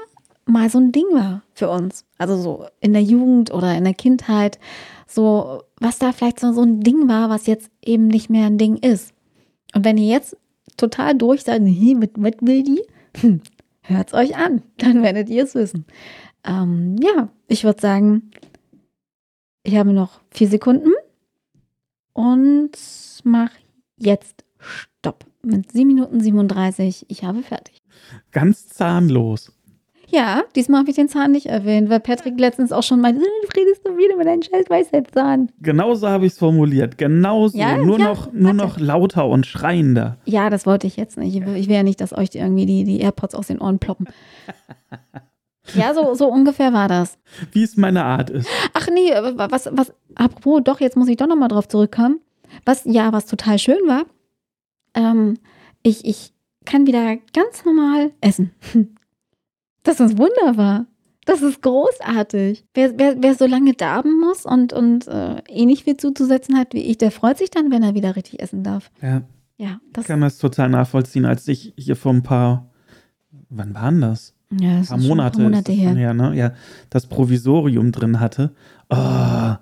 mal 0.47 0.69
so 0.69 0.79
ein 0.79 0.91
Ding 0.91 1.07
war 1.13 1.43
für 1.55 1.71
uns. 1.71 2.05
Also 2.19 2.37
so 2.37 2.67
in 2.81 2.93
der 2.93 3.03
Jugend 3.03 3.53
oder 3.53 3.77
in 3.77 3.85
der 3.85 3.95
Kindheit. 3.95 4.59
So, 5.07 5.63
was 5.79 5.99
da 6.01 6.11
vielleicht 6.11 6.41
so, 6.41 6.53
so 6.53 6.63
ein 6.63 6.81
Ding 6.81 7.09
war, 7.09 7.31
was 7.31 7.47
jetzt 7.47 7.71
eben 7.85 8.09
nicht 8.09 8.31
mehr 8.31 8.47
ein 8.47 8.59
Ding 8.59 8.79
ist. 8.79 9.15
Und 9.75 9.85
wenn 9.85 9.97
ihr 9.97 10.13
jetzt 10.13 10.37
total 10.77 11.15
durch 11.15 11.45
seid, 11.45 11.63
mit, 11.63 12.17
mit 12.17 12.43
will 12.43 12.65
die, 12.65 12.83
hm, 13.21 13.43
hört 13.83 14.09
es 14.09 14.15
euch 14.15 14.37
an. 14.37 14.63
Dann 14.79 15.03
werdet 15.03 15.29
ihr 15.29 15.45
es 15.45 15.55
wissen. 15.55 15.85
Ähm, 16.45 16.97
ja, 17.01 17.29
ich 17.49 17.65
würde 17.65 17.81
sagen, 17.81 18.31
ich 19.63 19.77
habe 19.77 19.93
noch 19.93 20.21
vier 20.31 20.49
Sekunden 20.49 20.93
und 22.13 22.73
mache 23.25 23.59
jetzt 23.97 24.45
Stopp. 24.59 25.25
Mit 25.43 25.73
7 25.73 25.87
Minuten 25.87 26.21
37. 26.21 27.07
Ich 27.09 27.25
habe 27.25 27.43
fertig. 27.43 27.83
Ganz 28.31 28.69
zahnlos. 28.69 29.53
Ja, 30.13 30.43
diesmal 30.57 30.81
habe 30.81 30.91
ich 30.91 30.97
den 30.97 31.09
Zahn 31.09 31.31
nicht 31.31 31.47
erwähnt, 31.47 31.89
weil 31.89 32.01
Patrick 32.01 32.39
letztens 32.39 32.73
auch 32.73 32.83
schon 32.83 33.01
meinte, 33.01 33.21
du 33.21 33.61
redest 33.61 33.87
du 33.87 33.97
wieder 33.97 34.17
mit 34.17 34.27
deinem 34.27 34.43
scheiß 34.43 34.69
Weisheitszahn. 34.69 35.51
Genauso 35.61 36.09
habe 36.09 36.27
ich 36.27 36.33
es 36.33 36.39
formuliert. 36.39 36.99
Genauso. 36.99 37.57
Ja, 37.57 37.77
nur 37.77 37.99
ja, 37.99 38.07
noch, 38.07 38.33
nur 38.33 38.53
noch 38.53 38.79
lauter 38.79 39.29
und 39.29 39.47
schreiender. 39.47 40.19
Ja, 40.25 40.51
das 40.51 40.67
wollte 40.67 40.87
ich 40.87 40.97
jetzt 40.97 41.17
nicht. 41.17 41.37
Ich 41.37 41.69
will 41.69 41.75
ja 41.75 41.83
nicht, 41.83 42.01
dass 42.01 42.13
euch 42.13 42.31
irgendwie 42.35 42.67
die, 42.67 42.85
die 42.85 43.01
AirPods 43.01 43.35
aus 43.35 43.47
den 43.47 43.61
Ohren 43.61 43.79
ploppen. 43.79 44.09
ja, 45.75 45.95
so, 45.95 46.15
so 46.15 46.29
ungefähr 46.29 46.73
war 46.73 46.89
das. 46.89 47.17
Wie 47.53 47.63
es 47.63 47.77
meine 47.77 48.05
Art 48.05 48.31
ist. 48.31 48.49
Ach 48.75 48.89
nee, 48.93 49.13
was, 49.35 49.69
was, 49.73 49.93
apropos, 50.17 50.63
doch, 50.65 50.81
jetzt 50.81 50.97
muss 50.97 51.09
ich 51.09 51.19
doch 51.19 51.29
nochmal 51.29 51.49
drauf 51.49 51.69
zurückkommen. 51.69 52.21
Was, 52.65 52.83
ja, 52.85 53.13
was 53.13 53.27
total 53.27 53.61
schön 53.61 53.79
war, 53.87 54.03
ähm, 54.95 55.39
ich, 55.85 56.05
ich 56.05 56.33
kann 56.65 56.87
wieder 56.87 57.17
ganz 57.33 57.65
normal 57.65 58.11
essen. 58.21 58.51
Das 59.83 60.01
ist 60.01 60.19
wunderbar. 60.19 60.87
Das 61.27 61.43
ist 61.43 61.63
großartig. 61.63 62.65
Wer, 62.75 62.99
wer, 62.99 63.23
wer 63.23 63.35
so 63.35 63.47
lange 63.47 63.75
darben 63.75 64.19
muss 64.19 64.47
und, 64.47 64.73
und 64.73 65.07
äh, 65.07 65.43
eh 65.49 65.67
nicht 65.67 65.85
viel 65.85 65.97
zuzusetzen 65.97 66.57
hat 66.59 66.75
wie 66.75 66.83
ich, 66.83 66.99
der 66.99 67.11
freut 67.11 67.39
sich 67.39 67.51
dann, 67.51 67.71
wenn 67.71 67.83
er 67.83 67.95
wieder 67.95 68.17
richtig 68.17 68.41
essen 68.41 68.63
darf. 68.63 68.91
Ja. 69.01 69.23
Ja, 69.61 69.79
das 69.93 70.05
ich 70.05 70.09
kann 70.09 70.23
das 70.23 70.39
total 70.39 70.71
nachvollziehen, 70.71 71.27
als 71.27 71.47
ich 71.47 71.75
hier 71.77 71.95
vor 71.95 72.15
ein 72.15 72.23
paar, 72.23 72.71
wann 73.51 73.75
waren 73.75 74.01
das? 74.01 74.35
Ja, 74.59 74.79
das 74.79 74.91
ein 74.91 75.01
paar 75.01 75.09
Monate, 75.09 75.37
ein 75.37 75.43
paar 75.43 75.51
Monate 75.51 75.73
her. 75.73 75.95
her 75.95 76.15
ne? 76.15 76.35
Ja, 76.35 76.55
das 76.89 77.07
Provisorium 77.07 77.93
drin 77.93 78.21
hatte. 78.21 78.55
Oh, 78.89 79.57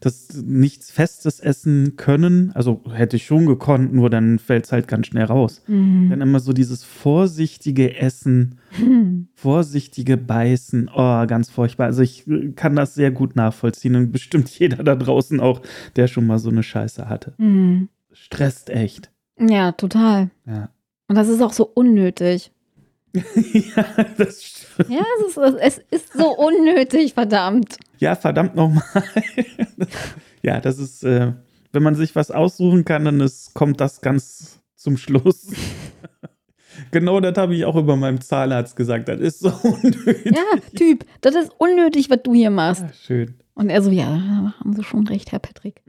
das 0.00 0.28
nichts 0.44 0.90
Festes 0.90 1.40
essen 1.40 1.96
können. 1.96 2.52
Also 2.54 2.82
hätte 2.92 3.16
ich 3.16 3.26
schon 3.26 3.46
gekonnt, 3.46 3.92
nur 3.92 4.10
dann 4.10 4.38
fällt 4.38 4.66
es 4.66 4.72
halt 4.72 4.88
ganz 4.88 5.08
schnell 5.08 5.24
raus. 5.24 5.62
Mhm. 5.66 6.10
Dann 6.10 6.20
immer 6.20 6.40
so 6.40 6.52
dieses 6.52 6.84
vorsichtige 6.84 7.96
Essen, 7.96 8.58
mhm. 8.78 9.28
vorsichtige 9.34 10.16
Beißen. 10.16 10.90
Oh, 10.94 11.26
ganz 11.26 11.50
furchtbar. 11.50 11.86
Also 11.86 12.02
ich 12.02 12.24
kann 12.56 12.76
das 12.76 12.94
sehr 12.94 13.10
gut 13.10 13.36
nachvollziehen 13.36 13.96
und 13.96 14.12
bestimmt 14.12 14.48
jeder 14.58 14.82
da 14.84 14.94
draußen 14.94 15.40
auch, 15.40 15.62
der 15.96 16.06
schon 16.06 16.26
mal 16.26 16.38
so 16.38 16.50
eine 16.50 16.62
Scheiße 16.62 17.08
hatte. 17.08 17.34
Mhm. 17.38 17.88
Stresst 18.12 18.70
echt. 18.70 19.10
Ja, 19.38 19.72
total. 19.72 20.30
Ja. 20.46 20.70
Und 21.08 21.16
das 21.16 21.28
ist 21.28 21.42
auch 21.42 21.52
so 21.52 21.64
unnötig. 21.64 22.52
ja, 23.14 23.84
das 24.16 24.44
stimmt. 24.44 24.90
Ja, 24.90 25.02
es 25.20 25.36
ist, 25.36 25.38
es 25.60 25.78
ist 25.90 26.12
so 26.12 26.36
unnötig, 26.36 27.14
verdammt. 27.14 27.78
Ja, 27.98 28.14
verdammt 28.14 28.54
nochmal. 28.54 28.82
ja, 30.42 30.60
das 30.60 30.78
ist, 30.78 31.04
äh, 31.04 31.32
wenn 31.72 31.82
man 31.82 31.94
sich 31.94 32.14
was 32.14 32.30
aussuchen 32.30 32.84
kann, 32.84 33.04
dann 33.04 33.20
ist, 33.20 33.54
kommt 33.54 33.80
das 33.80 34.00
ganz 34.00 34.60
zum 34.74 34.96
Schluss. 34.96 35.52
genau 36.90 37.20
das 37.20 37.36
habe 37.36 37.54
ich 37.54 37.64
auch 37.64 37.76
über 37.76 37.96
meinem 37.96 38.20
Zahnarzt 38.20 38.76
gesagt. 38.76 39.08
Das 39.08 39.20
ist 39.20 39.40
so 39.40 39.48
unnötig. 39.62 40.26
Ja, 40.26 40.60
Typ, 40.76 41.04
das 41.20 41.34
ist 41.34 41.50
unnötig, 41.58 42.10
was 42.10 42.22
du 42.22 42.34
hier 42.34 42.50
machst. 42.50 42.82
Ja, 42.82 42.92
schön. 42.92 43.34
Und 43.54 43.70
er 43.70 43.82
so, 43.82 43.90
ja, 43.90 44.54
haben 44.58 44.72
Sie 44.74 44.84
schon 44.84 45.06
recht, 45.08 45.32
Herr 45.32 45.40
Patrick. 45.40 45.82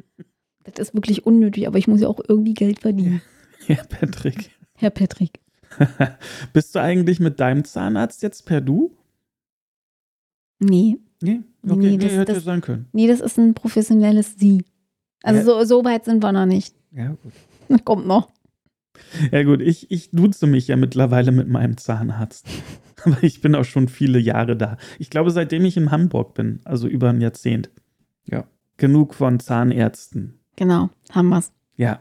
Das 0.63 0.89
ist 0.89 0.95
wirklich 0.95 1.25
unnötig, 1.25 1.67
aber 1.67 1.77
ich 1.77 1.87
muss 1.87 2.01
ja 2.01 2.07
auch 2.07 2.19
irgendwie 2.27 2.53
Geld 2.53 2.79
verdienen. 2.79 3.21
Herr 3.65 3.83
Patrick. 3.83 4.49
Herr 4.75 4.89
Patrick. 4.89 5.39
Bist 6.53 6.73
du 6.73 6.79
eigentlich 6.79 7.19
mit 7.19 7.39
deinem 7.39 7.63
Zahnarzt 7.63 8.23
jetzt 8.23 8.45
per 8.45 8.61
Du? 8.61 8.97
Nee. 10.59 10.97
Nee? 11.21 11.41
Okay, 11.67 11.75
nee, 11.75 11.97
das, 11.97 12.11
nee, 12.11 12.17
hätte 12.17 12.33
das, 12.33 12.43
sein 12.43 12.61
können. 12.61 12.87
Nee, 12.93 13.07
das 13.07 13.19
ist 13.19 13.37
ein 13.37 13.53
professionelles 13.53 14.35
Sie. 14.37 14.63
Also 15.23 15.39
ja. 15.39 15.45
so, 15.45 15.63
so 15.65 15.85
weit 15.85 16.05
sind 16.05 16.23
wir 16.23 16.31
noch 16.31 16.45
nicht. 16.45 16.75
Ja, 16.91 17.09
gut. 17.09 17.33
Das 17.67 17.85
kommt 17.85 18.07
noch. 18.07 18.31
Ja, 19.31 19.43
gut, 19.43 19.61
ich, 19.61 19.91
ich 19.91 20.09
duze 20.09 20.47
mich 20.47 20.67
ja 20.67 20.75
mittlerweile 20.75 21.31
mit 21.31 21.47
meinem 21.47 21.77
Zahnarzt. 21.77 22.47
Aber 23.03 23.23
ich 23.23 23.41
bin 23.41 23.53
auch 23.53 23.63
schon 23.63 23.87
viele 23.87 24.17
Jahre 24.17 24.57
da. 24.57 24.77
Ich 24.97 25.11
glaube, 25.11 25.29
seitdem 25.29 25.65
ich 25.65 25.77
in 25.77 25.91
Hamburg 25.91 26.33
bin, 26.33 26.61
also 26.65 26.87
über 26.87 27.09
ein 27.09 27.21
Jahrzehnt. 27.21 27.69
Ja. 28.25 28.45
Genug 28.77 29.13
von 29.13 29.39
Zahnärzten. 29.39 30.39
Genau, 30.55 30.89
haben 31.11 31.29
wir's. 31.29 31.51
Ja. 31.75 31.99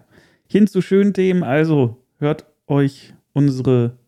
Hin 0.48 0.66
zu 0.66 0.80
schönen 0.80 1.12
Themen, 1.12 1.42
also 1.42 2.02
hört 2.16 2.46
euch 2.66 3.14
unsere 3.34 3.98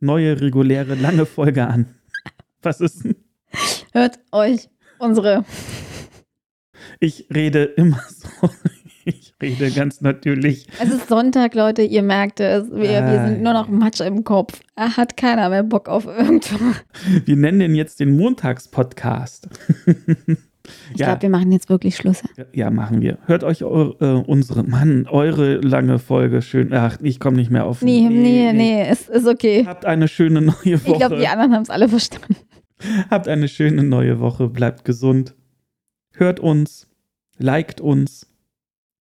neue, 0.00 0.40
reguläre, 0.40 0.94
lange 0.94 1.26
Folge 1.26 1.66
an. 1.66 1.86
Was 2.62 2.80
ist 2.80 3.04
denn? 3.04 3.16
Hört 3.98 4.20
euch 4.30 4.68
unsere. 5.00 5.44
Ich 7.00 7.26
rede 7.34 7.64
immer 7.64 8.00
so. 8.08 8.48
Ich 9.04 9.34
rede 9.42 9.72
ganz 9.72 10.02
natürlich. 10.02 10.68
Es 10.78 10.90
ist 10.90 11.08
Sonntag, 11.08 11.54
Leute, 11.56 11.82
ihr 11.82 12.04
merkt 12.04 12.38
es. 12.38 12.70
Wir, 12.70 13.02
ah, 13.02 13.10
wir 13.10 13.26
sind 13.26 13.42
nur 13.42 13.54
noch 13.54 13.66
Matsch 13.68 14.00
im 14.02 14.22
Kopf. 14.22 14.60
Er 14.76 14.96
hat 14.96 15.16
keiner 15.16 15.48
mehr 15.48 15.64
Bock 15.64 15.88
auf 15.88 16.06
irgendwas. 16.06 16.84
Wir 17.24 17.36
nennen 17.36 17.58
den 17.58 17.74
jetzt 17.74 17.98
den 17.98 18.16
Montagspodcast. 18.16 19.48
Ich 20.92 21.00
ja. 21.00 21.06
glaube, 21.06 21.22
wir 21.22 21.30
machen 21.30 21.50
jetzt 21.52 21.68
wirklich 21.68 21.96
Schluss. 21.96 22.22
Ja, 22.52 22.70
machen 22.70 23.00
wir. 23.00 23.18
Hört 23.24 23.44
euch 23.44 23.64
eure, 23.64 23.96
äh, 24.00 24.30
unsere, 24.30 24.64
Mann, 24.64 25.06
eure 25.08 25.56
lange 25.56 25.98
Folge 25.98 26.42
schön. 26.42 26.72
Ach, 26.72 26.98
ich 27.02 27.20
komme 27.20 27.36
nicht 27.36 27.50
mehr 27.50 27.64
auf. 27.64 27.82
Nee, 27.82 28.06
nee, 28.08 28.52
nee, 28.52 28.52
nee, 28.52 28.86
es 28.88 29.08
ist 29.08 29.26
okay. 29.26 29.64
Habt 29.66 29.86
eine 29.86 30.08
schöne 30.08 30.40
neue 30.42 30.54
Woche. 30.54 30.92
Ich 30.92 30.98
glaube, 30.98 31.16
die 31.16 31.28
anderen 31.28 31.54
haben 31.54 31.62
es 31.62 31.70
alle 31.70 31.88
verstanden. 31.88 32.36
Habt 33.10 33.28
eine 33.28 33.48
schöne 33.48 33.82
neue 33.82 34.20
Woche. 34.20 34.48
Bleibt 34.48 34.84
gesund. 34.84 35.34
Hört 36.12 36.40
uns. 36.40 36.88
Liked 37.38 37.80
uns. 37.80 38.26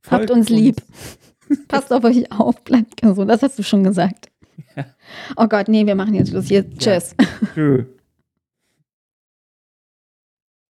Habt 0.09 0.31
uns 0.31 0.49
lieb. 0.49 0.81
Passt 1.67 1.91
auf 1.91 2.03
euch 2.03 2.31
auf. 2.31 2.63
Bleibt 2.63 3.01
gesund. 3.01 3.29
Das 3.29 3.41
hast 3.41 3.57
du 3.59 3.63
schon 3.63 3.83
gesagt. 3.83 4.29
Ja. 4.75 4.85
Oh 5.35 5.47
Gott, 5.47 5.67
nee, 5.69 5.85
wir 5.85 5.95
machen 5.95 6.13
jetzt 6.13 6.29
Schluss 6.29 6.47
hier. 6.47 6.67
Tschüss. 6.77 7.15
Ja. 7.19 7.47
Tschö. 7.53 7.85